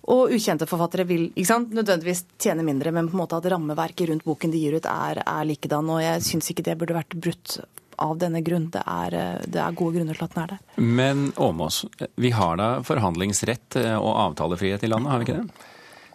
Eh, 0.05 0.15
og 0.15 0.35
ukjente 0.35 0.69
forfattere 0.69 1.07
vil 1.09 1.29
ikke 1.33 1.49
sant, 1.49 1.75
nødvendigvis 1.75 2.25
tjene 2.39 2.65
mindre, 2.67 2.93
men 2.93 3.09
på 3.09 3.17
en 3.17 3.25
måte 3.25 3.39
at 3.39 3.51
rammeverket 3.53 4.11
rundt 4.11 4.25
boken 4.25 4.53
de 4.53 4.61
gir 4.61 4.77
ut, 4.79 4.87
er, 4.87 5.23
er 5.25 5.49
likedan. 5.49 5.91
Og 5.91 6.03
jeg 6.03 6.25
syns 6.29 6.51
ikke 6.51 6.67
det 6.67 6.79
burde 6.81 6.97
vært 6.97 7.17
brutt 7.17 7.59
av 8.03 8.17
denne 8.19 8.43
grunn. 8.43 8.71
Det 8.75 8.83
er, 8.83 9.45
det 9.47 9.61
er, 9.61 9.77
gode 9.77 9.99
grunner 10.01 10.19
til 10.19 10.27
at 10.27 10.35
den 10.35 10.43
er 10.43 10.57
der. 10.57 10.65
Men 10.83 11.29
Åmås, 11.37 11.85
vi 12.17 12.33
har 12.35 12.59
da 12.59 12.73
forhandlingsrett 12.87 13.79
og 14.01 14.11
avtalefrihet 14.11 14.83
i 14.83 14.91
landet, 14.91 15.13
har 15.13 15.23
vi 15.23 15.29
ikke 15.29 15.39
det? 15.43 15.71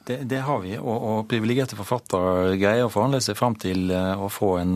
Det, 0.09 0.15
det 0.25 0.39
har 0.41 0.61
vi, 0.63 0.71
og, 0.79 1.03
og 1.05 1.17
privilegerte 1.29 1.77
forfattere 1.77 2.55
greier 2.57 2.87
å 2.87 2.89
forhandle 2.89 3.19
seg 3.21 3.37
fram 3.37 3.53
til 3.61 3.91
eh, 3.93 4.17
å 4.17 4.25
få 4.31 4.55
en 4.57 4.71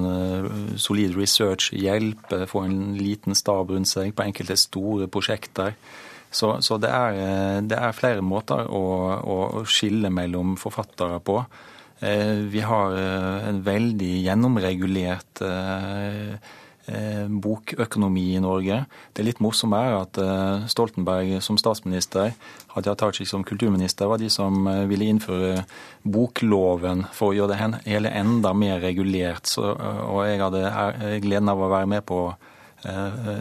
solid 0.77 1.15
research, 1.17 1.71
hjelp, 1.73 2.35
få 2.51 2.65
en 2.67 2.93
liten 2.99 3.33
stab 3.33 3.73
rundt 3.73 3.89
seg 3.89 4.13
på 4.13 4.27
enkelte 4.27 4.59
store 4.61 5.07
prosjekter. 5.09 5.73
Så, 6.33 6.55
så 6.65 6.79
det, 6.81 6.89
er, 6.89 7.19
eh, 7.21 7.59
det, 7.61 7.77
er, 7.77 7.93
flere 7.95 8.25
måter 8.25 8.65
å, 8.65 8.81
å 9.21 9.37
skille 9.69 10.09
mellom 10.13 10.57
forfattere 10.59 11.21
på. 11.23 11.37
Eh, 12.01 12.41
vi 12.49 12.65
har 12.65 12.97
eh, 12.97 13.47
en 13.51 13.63
veldig 13.65 14.13
gjennomregulert 14.25 15.45
bokøkonomi 16.83 18.25
i 18.35 18.39
Norge. 18.43 18.81
Det 19.15 19.23
litt 19.23 19.37
morsomme 19.39 19.77
er 19.79 19.93
at 20.01 20.17
Stoltenberg 20.67 21.37
som 21.39 21.55
statsminister, 21.55 22.33
Hadia 22.73 22.91
Tajik 22.99 23.29
som 23.29 23.45
kulturminister, 23.47 24.09
var 24.11 24.19
de 24.19 24.27
som 24.27 24.67
ville 24.89 25.07
innføre 25.07 25.61
bokloven 26.03 27.05
for 27.15 27.31
å 27.31 27.37
gjøre 27.37 27.53
det 27.53 27.87
hele 27.87 28.11
enda 28.11 28.51
mer 28.51 28.83
regulert. 28.83 29.47
Så, 29.47 29.63
og 29.63 30.25
jeg 30.27 30.43
hadde 30.43 31.21
gleden 31.23 31.53
av 31.55 31.63
å 31.63 31.71
være 31.71 31.87
med 31.93 32.03
på 32.11 32.19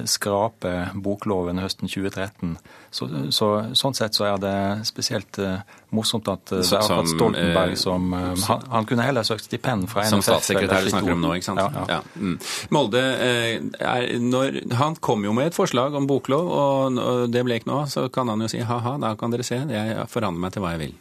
skrape 0.08 0.72
bokloven 0.94 1.58
høsten 1.62 1.90
2013. 1.90 2.56
Så, 2.92 3.08
så, 3.32 3.48
sånn 3.78 3.96
sett 3.96 4.16
så 4.16 4.26
er 4.28 4.40
det 4.42 4.56
spesielt 4.84 5.38
uh, 5.40 5.62
morsomt 5.96 6.28
at 6.28 6.52
det 6.52 6.60
er 6.60 6.78
akkurat 6.78 7.08
Stoltenberg 7.08 7.76
som 7.80 8.12
eh, 8.16 8.26
han, 8.48 8.66
han, 8.72 8.88
kunne 8.88 9.06
heller 9.06 9.26
søkt 9.26 9.46
stipend 9.46 9.88
fra 9.90 10.04
NFF. 10.04 10.12
Som 10.12 10.24
statssekretær 10.24 10.84
du 10.84 10.92
snakker 10.92 11.14
om 11.14 11.24
nå, 11.24 11.34
ikke 11.38 11.48
sant? 11.50 11.62
Ja, 11.62 11.70
ja. 11.72 11.98
ja. 11.98 12.00
Mm. 12.16 12.36
Molde, 12.74 13.02
er, 13.20 14.10
når, 14.20 14.60
han 14.80 14.96
kom 15.04 15.24
jo 15.24 15.34
med 15.36 15.52
et 15.52 15.56
forslag 15.56 15.96
om 15.98 16.08
boklov, 16.10 16.52
og, 16.52 17.00
det 17.32 17.44
ble 17.46 17.60
ikke 17.60 17.72
noe 17.72 17.84
av. 17.84 17.92
Så 17.92 18.06
kan 18.12 18.32
han 18.32 18.44
jo 18.44 18.50
si 18.52 18.60
ha-ha, 18.66 18.96
da 19.02 19.14
kan 19.20 19.32
dere 19.32 19.46
se, 19.46 19.60
jeg 19.72 20.06
forandrer 20.12 20.46
meg 20.46 20.56
til 20.56 20.64
hva 20.64 20.76
jeg 20.76 20.84
vil. 20.86 20.94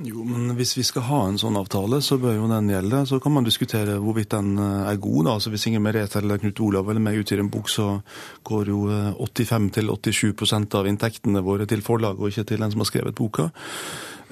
Jo, 0.00 0.22
men 0.24 0.54
hvis 0.56 0.72
vi 0.78 0.82
skal 0.86 1.04
ha 1.06 1.18
en 1.28 1.38
sånn 1.38 1.56
avtale, 1.58 2.00
så 2.02 2.16
bør 2.20 2.38
jo 2.38 2.46
den 2.50 2.70
gjelde. 2.72 3.02
Så 3.06 3.18
kan 3.22 3.34
man 3.34 3.44
diskutere 3.46 3.98
hvorvidt 4.02 4.32
den 4.34 4.56
eh, 4.56 4.88
er 4.90 5.00
god. 5.02 5.26
da. 5.26 5.34
Altså 5.36 5.52
Hvis 5.52 5.66
Inger 5.68 5.82
Merete 5.84 6.22
eller 6.22 6.40
Knut 6.40 6.62
Olav 6.64 6.88
eller 6.88 7.04
meg 7.04 7.20
utgir 7.20 7.42
en 7.42 7.50
bok, 7.52 7.68
så 7.70 8.00
går 8.48 8.72
jo 8.72 8.86
85-87 9.20 10.32
eh, 10.32 10.64
av 10.80 10.88
inntektene 10.88 11.44
våre 11.44 11.68
til 11.70 11.84
forlaget 11.84 12.22
og 12.22 12.32
ikke 12.32 12.48
til 12.50 12.64
den 12.64 12.74
som 12.74 12.82
har 12.82 12.90
skrevet 12.90 13.18
boka. 13.18 13.50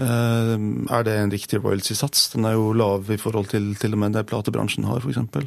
Eh, 0.00 0.54
er 0.96 1.06
det 1.06 1.18
en 1.18 1.34
riktig 1.34 1.60
royalty-sats? 1.60 2.30
Den 2.34 2.48
er 2.48 2.56
jo 2.56 2.72
lav 2.72 3.10
i 3.12 3.20
forhold 3.20 3.52
til 3.52 3.74
til 3.76 3.94
og 3.94 4.02
med 4.02 4.16
det 4.16 4.26
platebransjen 4.30 4.88
har, 4.88 5.04
f.eks. 5.04 5.46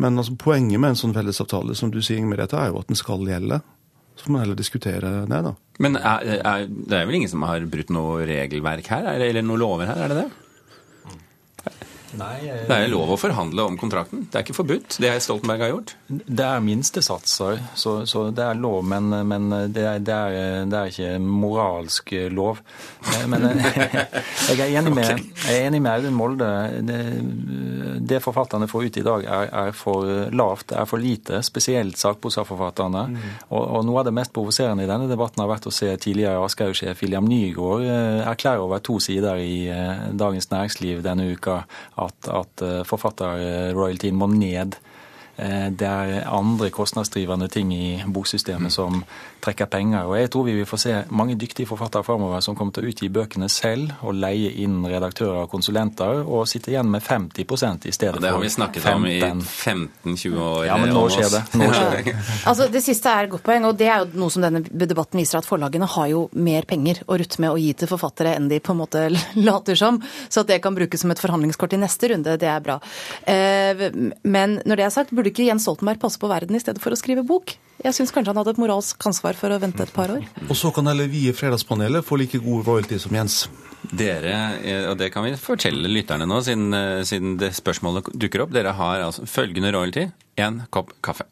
Men 0.00 0.16
altså, 0.16 0.38
poenget 0.38 0.80
med 0.80 0.94
en 0.94 1.02
sånn 1.02 1.16
fellesavtale 1.16 1.74
som 1.76 1.90
du 1.90 2.00
sier, 2.00 2.22
Inger 2.22 2.36
Merete, 2.36 2.60
er 2.60 2.70
jo 2.70 2.80
at 2.80 2.88
den 2.88 3.00
skal 3.00 3.26
gjelde. 3.26 3.60
Så 4.20 4.26
får 4.26 4.34
man 4.34 4.42
heller 4.44 4.58
diskutere 4.58 5.00
det, 5.00 5.36
da. 5.46 5.54
Men 5.80 5.96
er, 5.96 6.26
er, 6.44 6.66
det 6.68 6.96
er 6.98 7.06
vel 7.08 7.16
ingen 7.22 7.30
som 7.32 7.44
har 7.48 7.64
brutt 7.72 7.88
noe 7.88 8.18
regelverk 8.28 8.90
her, 8.92 9.06
eller 9.16 9.40
noen 9.40 9.62
lover 9.62 9.88
her, 9.88 10.02
er 10.04 10.12
det 10.12 10.18
det? 10.18 10.26
Nei, 12.18 12.36
jeg... 12.42 12.64
Det 12.66 12.76
er 12.76 12.90
lov 12.90 13.12
å 13.14 13.16
forhandle 13.20 13.64
om 13.70 13.76
kontrakten. 13.78 14.24
Det 14.26 14.38
er 14.38 14.44
ikke 14.44 14.56
forbudt, 14.56 14.96
det 15.02 15.12
Stoltenberg 15.22 15.62
har 15.62 15.70
gjort? 15.70 15.92
Det 16.08 16.46
er 16.46 16.62
minstesatser, 16.64 17.60
så, 17.78 17.92
så 18.08 18.24
det 18.34 18.42
er 18.42 18.58
lov, 18.58 18.82
men, 18.90 19.12
men 19.30 19.46
det, 19.70 19.84
er, 19.86 20.00
det, 20.02 20.16
er, 20.16 20.66
det, 20.70 20.80
er, 20.80 20.90
ikke 20.90 21.20
moralsk 21.22 22.12
lov. 22.34 22.62
Men 23.30 23.46
jeg 24.48 24.58
er 24.58 24.74
enig 24.80 24.94
med, 24.96 25.12
jeg 25.44 25.54
er 25.54 25.68
enig 25.68 25.82
med 25.84 25.92
Audun 25.92 26.18
Molde. 26.18 26.50
Det, 26.88 26.98
det, 28.10 28.22
forfatterne 28.24 28.68
får 28.70 28.88
ut 28.88 29.00
i 29.00 29.06
dag, 29.06 29.28
er, 29.38 29.52
er 29.62 29.76
for 29.76 30.08
lavt, 30.34 30.74
er 30.74 30.90
for 30.90 31.02
lite. 31.02 31.44
Spesielt 31.46 32.00
sakprosaforfatterne. 32.00 33.06
Mm. 33.14 33.20
Og, 33.48 33.62
og, 33.62 33.86
noe 33.86 34.02
av 34.02 34.10
det 34.10 34.16
mest 34.18 34.34
provoserende 34.34 34.86
i 34.86 34.90
denne 34.90 35.08
debatten 35.10 35.44
har 35.44 35.52
vært 35.52 35.70
å 35.70 35.74
se 35.74 35.92
tidligere 35.94 36.42
Aschehoug-sjef 36.42 37.04
William 37.04 37.28
Nygaard 37.30 37.86
eh, 37.86 38.26
erklære 38.26 38.66
over 38.66 38.82
to 38.84 38.98
sider 39.02 39.38
i 39.40 39.68
eh, 39.70 40.10
Dagens 40.18 40.50
Næringsliv 40.50 41.04
denne 41.06 41.30
uka 41.30 41.62
at, 42.06 42.30
at 42.32 42.64
eh, 42.66 42.80
forfatterroyaltyen 42.88 44.18
må 44.18 44.30
ned. 44.32 44.78
Eh, 45.40 45.68
det 45.72 45.88
er 45.88 46.26
andre 46.28 46.68
kostnadsdrivende 46.74 47.48
ting 47.48 47.72
i 47.72 48.02
boksystemet 48.06 48.72
som 48.72 49.00
trekker 49.40 49.70
penger. 49.72 50.08
Og 50.08 50.18
jeg 50.18 50.30
tror 50.32 50.44
vi 50.44 50.56
vil 50.58 50.68
få 50.68 50.76
se 50.80 50.98
mange 51.16 51.36
dyktige 51.40 51.68
forfattere 51.68 52.04
framover 52.04 52.42
som 52.44 52.56
kommer 52.58 52.74
til 52.76 52.84
å 52.84 52.90
utgi 52.92 53.08
bøkene 53.12 53.48
selv 53.48 53.94
og 54.04 54.18
leie 54.20 54.52
inn 54.60 54.82
redaktører 54.84 55.46
og 55.46 55.52
konsulenter, 55.52 56.20
og 56.26 56.48
sitte 56.50 56.74
igjen 56.74 56.90
med 56.92 57.02
50 57.02 57.40
i 57.40 57.94
stedet 57.94 58.18
for 58.18 58.20
15. 58.20 58.22
Det 58.26 58.34
har 58.34 58.42
vi 58.42 58.50
snakket 58.52 58.82
15. 58.82 58.96
om 58.96 59.06
i 59.08 60.16
15-20 60.16 60.42
år. 60.44 60.66
Ja, 60.68 60.76
men 60.82 60.92
nå 60.94 61.06
skjer 61.14 61.30
det. 61.32 61.42
Nå 61.56 61.70
skjer 61.72 61.96
det. 61.96 62.16
altså, 62.50 62.68
det 62.74 62.84
siste 62.84 63.14
er 63.14 63.28
et 63.28 63.32
godt 63.32 63.46
poeng, 63.46 63.64
og 63.70 63.78
det 63.80 63.88
er 63.88 64.04
jo 64.04 64.20
noe 64.20 64.34
som 64.34 64.44
denne 64.44 64.62
debatten 64.68 65.22
viser, 65.22 65.40
at 65.40 65.48
forlagene 65.48 65.88
har 65.88 66.10
jo 66.12 66.26
mer 66.36 66.68
penger 66.68 67.00
å 67.06 67.16
rutte 67.20 67.40
med 67.40 67.54
å 67.54 67.60
gi 67.60 67.72
til 67.80 67.88
forfattere 67.90 68.36
enn 68.36 68.50
de 68.52 68.60
på 68.60 68.74
en 68.74 68.82
måte 68.82 69.06
later 69.48 69.78
som. 69.78 70.02
Så 70.28 70.44
at 70.44 70.52
det 70.52 70.60
kan 70.64 70.76
brukes 70.76 71.00
som 71.00 71.14
et 71.14 71.22
forhandlingskort 71.22 71.78
i 71.78 71.80
neste 71.80 72.12
runde, 72.12 72.36
det 72.40 72.50
er 72.50 72.60
bra. 72.64 72.76
Eh, 73.24 73.88
men 74.28 74.60
når 74.68 74.82
det 74.82 74.86
er 74.86 74.94
sagt, 74.94 75.16
burde 75.16 75.29
ikke 75.30 75.46
Jens 75.46 75.66
Stoltenberg 75.66 76.00
passe 76.02 76.20
på 76.20 76.28
verden 76.30 76.56
i 76.56 76.60
stedet 76.62 76.82
for 76.82 76.94
å 76.94 76.98
skrive 76.98 77.24
bok? 77.26 77.56
Jeg 77.80 77.96
syns 77.96 78.12
kanskje 78.12 78.34
han 78.34 78.40
hadde 78.42 78.52
et 78.52 78.60
moralsk 78.60 79.06
ansvar 79.08 79.38
for 79.38 79.54
å 79.54 79.58
vente 79.62 79.82
et 79.86 79.92
par 79.94 80.12
år. 80.12 80.26
Og 80.48 80.56
så 80.58 80.68
kan 80.74 80.90
heller 80.90 81.08
vi 81.08 81.26
i 81.30 81.34
Fredagspanelet 81.36 82.04
få 82.04 82.18
like 82.20 82.40
god 82.44 82.68
royalty 82.68 82.98
som 83.00 83.16
Jens. 83.16 83.46
Dere, 83.80 84.34
eh, 84.60 84.84
og 84.90 84.98
det 85.00 85.08
kan 85.14 85.24
vi 85.24 85.32
fortelle 85.40 85.88
lytterne 85.88 86.26
nå, 86.28 86.42
siden, 86.44 86.74
eh, 86.76 87.00
siden 87.08 87.38
det 87.40 87.54
spørsmålet 87.56 88.12
dukker 88.12 88.44
opp, 88.44 88.52
dere 88.52 88.74
har 88.76 89.06
altså 89.06 89.24
følgende 89.24 89.72
royalty 89.72 90.10
én 90.36 90.60
kopp 90.70 90.92
kaffe. 91.00 91.24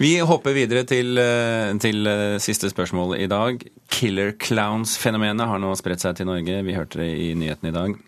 Vi 0.00 0.18
hopper 0.24 0.52
videre 0.56 0.84
til, 0.88 1.16
eh, 1.18 1.72
til, 1.80 2.04
siste 2.40 2.68
spørsmål 2.68 3.16
i 3.18 3.26
dag. 3.26 3.64
Killer 3.88 4.32
Clowns-fenomenet 4.32 5.48
har 5.48 5.58
nå 5.58 5.72
spredt 5.76 6.04
seg 6.04 6.16
til 6.16 6.28
Norge. 6.28 6.62
Vi 6.64 6.76
hørte 6.76 7.00
det 7.00 7.10
i 7.16 7.34
nyhetene 7.34 7.72
i 7.72 7.78
dag. 7.78 7.98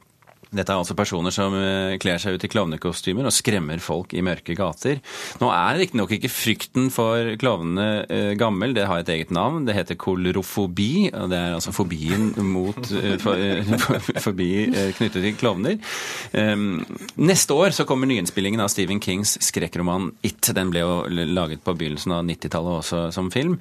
Dette 0.53 0.75
er 0.75 0.83
altså 0.83 0.97
personer 0.97 1.33
som 1.33 1.55
eh, 1.57 1.97
kler 2.03 2.21
seg 2.21 2.37
ut 2.37 2.45
i 2.45 2.51
klovnekostymer 2.53 3.25
og 3.29 3.33
skremmer 3.33 3.81
folk 3.81 4.13
i 4.13 4.23
mørke 4.25 4.57
gater. 4.59 5.01
Nå 5.41 5.49
er 5.49 5.79
riktignok 5.81 6.13
ikke 6.19 6.31
frykten 6.33 6.91
for 6.93 7.33
klovnene 7.41 7.87
eh, 8.05 8.33
gammel, 8.39 8.75
det 8.77 8.85
har 8.91 9.01
et 9.01 9.13
eget 9.15 9.33
navn. 9.33 9.65
Det 9.65 9.77
heter 9.77 9.97
kolorofobi, 10.01 11.09
og 11.17 11.31
det 11.33 11.39
er 11.41 11.57
altså 11.57 11.73
fobien 11.73 12.31
mot 12.45 12.93
eh, 12.99 13.17
forbi 14.21 14.51
knyttet 14.99 15.25
til 15.25 15.39
klovner. 15.41 15.79
Ehm, 16.37 16.83
neste 17.17 17.57
år 17.57 17.73
så 17.77 17.87
kommer 17.89 18.11
nyinnspillingen 18.11 18.61
av 18.61 18.71
Stephen 18.73 19.01
Kings 19.03 19.39
skrekkroman 19.45 20.11
It. 20.27 20.53
Den 20.53 20.73
ble 20.73 20.85
jo 20.85 20.93
laget 21.33 21.65
på 21.65 21.75
begynnelsen 21.79 22.13
av 22.13 22.27
90-tallet 22.29 22.83
også 22.83 23.03
som 23.15 23.33
film. 23.33 23.57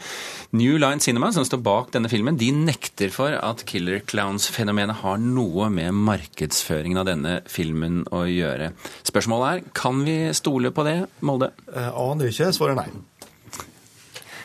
New 0.57 0.75
Line 0.81 0.99
Cinema, 0.99 1.31
som 1.31 1.47
står 1.47 1.63
bak 1.63 1.95
denne 1.95 2.11
filmen, 2.11 2.39
de 2.39 2.51
nekter 2.55 3.13
for 3.13 3.37
at 3.37 3.63
Killer 3.69 4.03
Clowns-fenomenet 4.03 4.99
har 5.05 5.21
noe 5.21 5.69
med 5.71 5.95
markedsføring 5.95 6.80
markedsføringen 6.81 6.97
av 6.97 7.05
denne 7.05 7.41
filmen 7.47 8.05
å 8.11 8.25
gjøre. 8.25 8.73
Spørsmålet 9.03 9.47
er 9.51 9.71
kan 9.73 10.03
vi 10.03 10.33
stole 10.33 10.71
på 10.71 10.83
det, 10.83 11.07
Molde? 11.21 11.51
Eh, 11.73 11.91
aner 11.93 12.29
ikke. 12.29 12.51
Svaret 12.53 12.75
nei. 12.75 12.89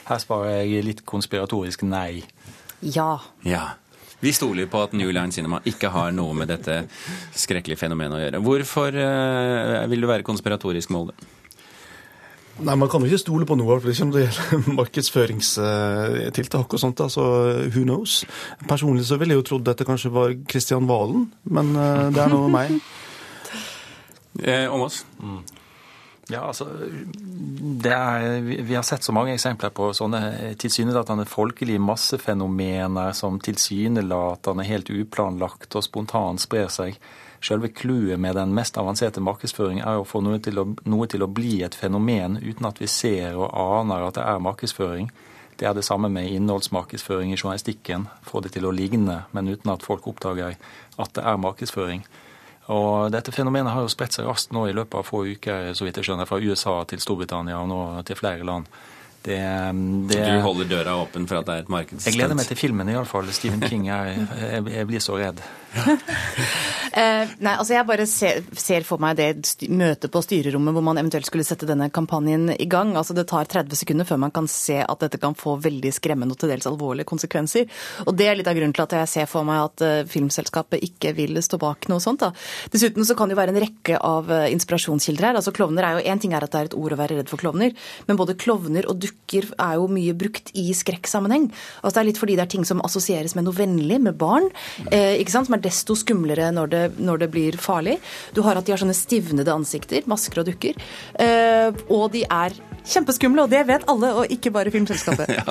her 0.07 0.19
svarer 0.19 0.65
jeg 0.65 0.85
litt 0.85 1.05
konspiratorisk 1.05 1.83
nei. 1.83 2.25
Ja. 2.81 3.21
Ja. 3.45 3.77
Vi 4.21 4.33
stoler 4.33 4.67
på 4.67 4.81
at 4.83 4.93
New 4.93 5.11
Line 5.13 5.33
Cinema 5.33 5.61
ikke 5.65 5.91
har 5.91 6.13
noe 6.13 6.33
med 6.35 6.49
dette 6.49 6.87
skrekkelige 7.35 7.77
fenomenet 7.77 8.17
å 8.17 8.21
gjøre. 8.21 8.41
Hvorfor 8.41 8.95
eh, 8.97 9.87
vil 9.89 10.01
du 10.01 10.09
være 10.09 10.25
konspiratorisk, 10.25 10.91
Molde? 10.91 11.13
Nei, 12.59 12.75
Man 12.75 12.89
kan 12.89 13.03
jo 13.05 13.11
ikke 13.11 13.21
stole 13.21 13.47
på 13.49 13.57
noe 13.59 13.77
for 13.81 13.91
det 13.91 13.97
gjelder 13.99 14.31
til 14.33 14.75
markedsføringstiltak 14.81 16.73
og 16.73 16.81
sånt. 16.81 17.01
altså 17.05 17.25
Who 17.69 17.83
knows? 17.85 18.25
Personlig 18.69 19.05
så 19.09 19.19
ville 19.21 19.37
jeg 19.37 19.43
jo 19.43 19.49
trodd 19.51 19.69
at 19.69 19.79
det 19.81 19.89
kanskje 19.89 20.15
var 20.15 20.33
Kristian 20.49 20.89
Valen, 20.89 21.29
men 21.45 21.77
uh, 21.77 22.09
det 22.15 22.23
er 22.23 22.33
noe 22.33 22.49
meg. 22.59 22.79
Eh, 24.43 24.73
Omas? 24.73 25.05
Mm. 25.21 25.43
Ja, 26.29 26.41
altså, 26.49 26.67
er, 27.85 28.41
Vi 28.43 28.75
har 28.75 28.83
sett 28.83 29.05
så 29.05 29.13
mange 29.15 29.37
eksempler 29.37 29.71
på 29.71 29.93
sånne 29.95 30.55
tilsynelatende 30.59 31.27
folkelige 31.31 31.79
massefenomener 31.79 33.13
som 33.15 33.39
tilsynelatende 33.39 34.67
helt 34.67 34.91
uplanlagt 34.91 35.77
og 35.79 35.87
spontant 35.87 36.43
sprer 36.43 36.73
seg. 36.73 36.99
Selve 37.45 37.69
clouet 37.69 38.21
med 38.21 38.37
den 38.37 38.55
mest 38.57 38.79
avanserte 38.81 39.23
markedsføring 39.25 39.81
er 39.83 40.01
å 40.01 40.07
få 40.09 40.23
noe 40.25 40.41
til, 40.43 40.59
å, 40.59 40.67
noe 40.89 41.09
til 41.11 41.25
å 41.25 41.31
bli 41.31 41.61
et 41.67 41.77
fenomen 41.77 42.39
uten 42.43 42.69
at 42.69 42.81
vi 42.81 42.89
ser 42.91 43.37
og 43.37 43.51
aner 43.53 44.07
at 44.07 44.19
det 44.19 44.25
er 44.27 44.45
markedsføring. 44.45 45.11
Det 45.57 45.69
er 45.69 45.77
det 45.77 45.85
samme 45.85 46.09
med 46.13 46.29
innholdsmarkedsføring 46.33 47.33
i 47.33 47.39
journalistikken. 47.39 48.09
Få 48.27 48.43
det 48.45 48.53
til 48.57 48.67
å 48.69 48.75
ligne, 48.75 49.23
men 49.33 49.49
uten 49.49 49.73
at 49.73 49.85
folk 49.87 50.09
oppdager 50.11 50.57
at 51.01 51.15
det 51.17 51.25
er 51.25 51.41
markedsføring. 51.41 52.05
Og 52.73 53.13
dette 53.15 53.33
fenomenet 53.33 53.73
har 53.73 53.85
jo 53.85 53.93
spredt 53.93 54.17
seg 54.17 54.27
raskt 54.27 54.53
nå 54.53 54.67
i 54.67 54.75
løpet 54.75 54.99
av 54.99 55.07
få 55.07 55.23
uker, 55.31 55.71
så 55.77 55.87
vidt 55.87 56.01
jeg 56.01 56.11
skjønner, 56.11 56.29
fra 56.29 56.41
USA 56.43 56.81
til 56.91 57.01
Storbritannia 57.01 57.61
og 57.63 57.71
nå 57.71 57.81
til 58.09 58.19
flere 58.19 58.45
land. 58.45 58.69
Det, 59.27 59.39
det, 60.07 60.23
du 60.23 60.41
holder 60.45 60.69
døra 60.71 60.97
åpen 61.03 61.25
for 61.27 61.41
at 61.41 61.49
det 61.49 61.55
er 61.55 61.65
et 61.65 61.71
markedsstunt? 61.73 62.07
Jeg 62.07 62.21
gleder 62.21 62.39
meg 62.39 62.47
til 62.47 62.59
filmen, 62.61 62.91
iallfall. 62.93 63.27
Stephen 63.35 63.65
King. 63.67 63.89
Jeg, 63.91 64.27
jeg, 64.55 64.67
jeg 64.71 64.87
blir 64.87 65.03
så 65.03 65.19
redd. 65.19 65.43
eh, 66.97 67.33
nei, 67.43 67.53
altså 67.53 67.75
Jeg 67.75 67.87
bare 67.89 68.07
ser, 68.09 68.45
ser, 68.57 68.85
for 68.87 69.03
meg 69.03 69.19
det 69.19 69.67
møtet 69.69 70.13
på 70.13 70.23
styrerommet 70.25 70.73
hvor 70.77 70.85
man 70.87 71.01
eventuelt 71.01 71.29
skulle 71.29 71.45
sette 71.47 71.69
denne 71.69 71.89
kampanjen 71.93 72.53
i 72.55 72.69
gang. 72.71 72.95
Altså 72.97 73.17
Det 73.17 73.27
tar 73.29 73.51
30 73.51 73.81
sekunder 73.83 74.09
før 74.09 74.23
man 74.23 74.35
kan 74.35 74.49
se 74.51 74.79
at 74.85 75.03
dette 75.03 75.21
kan 75.23 75.37
få 75.37 75.57
veldig 75.65 75.93
skremmende 75.97 76.37
og 76.37 76.41
til 76.41 76.55
dels 76.55 76.71
alvorlige 76.71 77.09
konsekvenser. 77.11 77.67
Og 78.07 78.15
Det 78.17 78.31
er 78.31 78.39
litt 78.39 78.51
av 78.51 78.57
grunnen 78.57 78.77
til 78.77 78.87
at 78.87 78.97
jeg 79.01 79.13
ser 79.13 79.31
for 79.31 79.49
meg 79.49 79.65
at 79.65 79.85
uh, 79.85 80.09
filmselskapet 80.11 80.87
ikke 80.87 81.17
vil 81.19 81.43
stå 81.43 81.59
bak 81.61 81.91
noe 81.91 82.03
sånt. 82.03 82.23
da. 82.23 82.33
Dessuten 82.73 83.05
så 83.07 83.19
kan 83.19 83.29
det 83.29 83.37
jo 83.37 83.43
være 83.43 83.57
en 83.57 83.63
rekke 83.67 83.99
av 83.99 84.31
uh, 84.31 84.47
inspirasjonskilder 84.55 85.33
her. 85.33 85.43
Altså 85.43 85.55
Klovner 85.57 85.91
er 85.91 85.99
jo, 85.99 86.07
Én 86.07 86.23
ting 86.23 86.37
er 86.37 86.47
at 86.47 86.55
det 86.55 86.63
er 86.63 86.71
et 86.71 86.79
ord 86.79 86.95
å 86.95 87.01
være 87.03 87.19
redd 87.19 87.33
for 87.33 87.43
klovner, 87.43 87.75
men 88.07 88.19
både 88.19 88.39
klovner 88.39 88.87
og 88.87 89.01
dukker 89.03 89.16
dukker 89.27 89.55
er 89.59 89.75
jo 89.77 89.89
mye 89.91 90.15
brukt 90.15 90.51
i 90.55 90.73
skrekksammenheng. 90.75 91.51
Altså 91.83 91.97
det 91.97 92.03
er 92.03 92.09
litt 92.11 92.21
fordi 92.21 92.37
det 92.37 92.45
er 92.47 92.53
ting 92.53 92.65
som 92.65 92.83
assosieres 92.85 93.35
med 93.35 93.45
noe 93.47 93.55
vennlig, 93.55 94.01
med 94.01 94.17
barn, 94.19 94.49
eh, 94.91 95.19
ikke 95.21 95.33
sant? 95.33 95.47
som 95.47 95.55
er 95.55 95.63
desto 95.63 95.95
skumlere 95.95 96.51
når 96.53 96.67
det, 96.71 96.85
når 96.99 97.19
det, 97.19 97.31
blir 97.31 97.57
farlig. 97.59 97.99
Du 98.35 98.43
har 98.43 98.57
at 98.57 98.67
de 98.67 98.73
har 98.73 98.81
sånne 98.81 98.95
stivnede 98.95 99.53
ansikter, 99.53 100.03
masker 100.07 100.41
og 100.41 100.47
dukker. 100.47 100.79
Eh, 101.19 101.71
og 101.91 102.13
de 102.13 102.25
er 102.25 102.55
kjempeskumle, 102.87 103.43
og 103.43 103.51
det 103.51 103.65
vet 103.67 103.87
alle, 103.91 104.13
og 104.15 104.31
ikke 104.31 104.53
bare 104.55 104.71
Filmselskapet. 104.71 105.31
ja. 105.39 105.45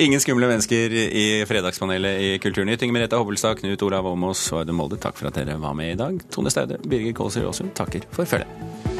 Ingen 0.00 0.20
skumle 0.20 0.48
mennesker 0.48 0.96
i 0.96 1.26
Fredagspanelet 1.48 2.24
i 2.24 2.32
Kulturnytt. 2.42 2.82
Inger 2.82 2.96
Merete 2.96 3.20
Hobbelstad, 3.20 3.60
Knut 3.60 3.84
Olav 3.86 4.08
Åmås 4.08 4.46
og 4.54 4.64
Audun 4.64 4.80
Molde, 4.80 5.00
takk 5.00 5.20
for 5.20 5.30
at 5.30 5.40
dere 5.40 5.60
var 5.60 5.76
med 5.76 5.94
i 5.94 6.00
dag. 6.00 6.20
Tone 6.32 6.52
Staude, 6.52 6.80
Birger 6.88 7.16
Kålsrud 7.16 7.48
Aasund 7.52 7.76
takker 7.78 8.08
for 8.16 8.28
følget. 8.28 8.99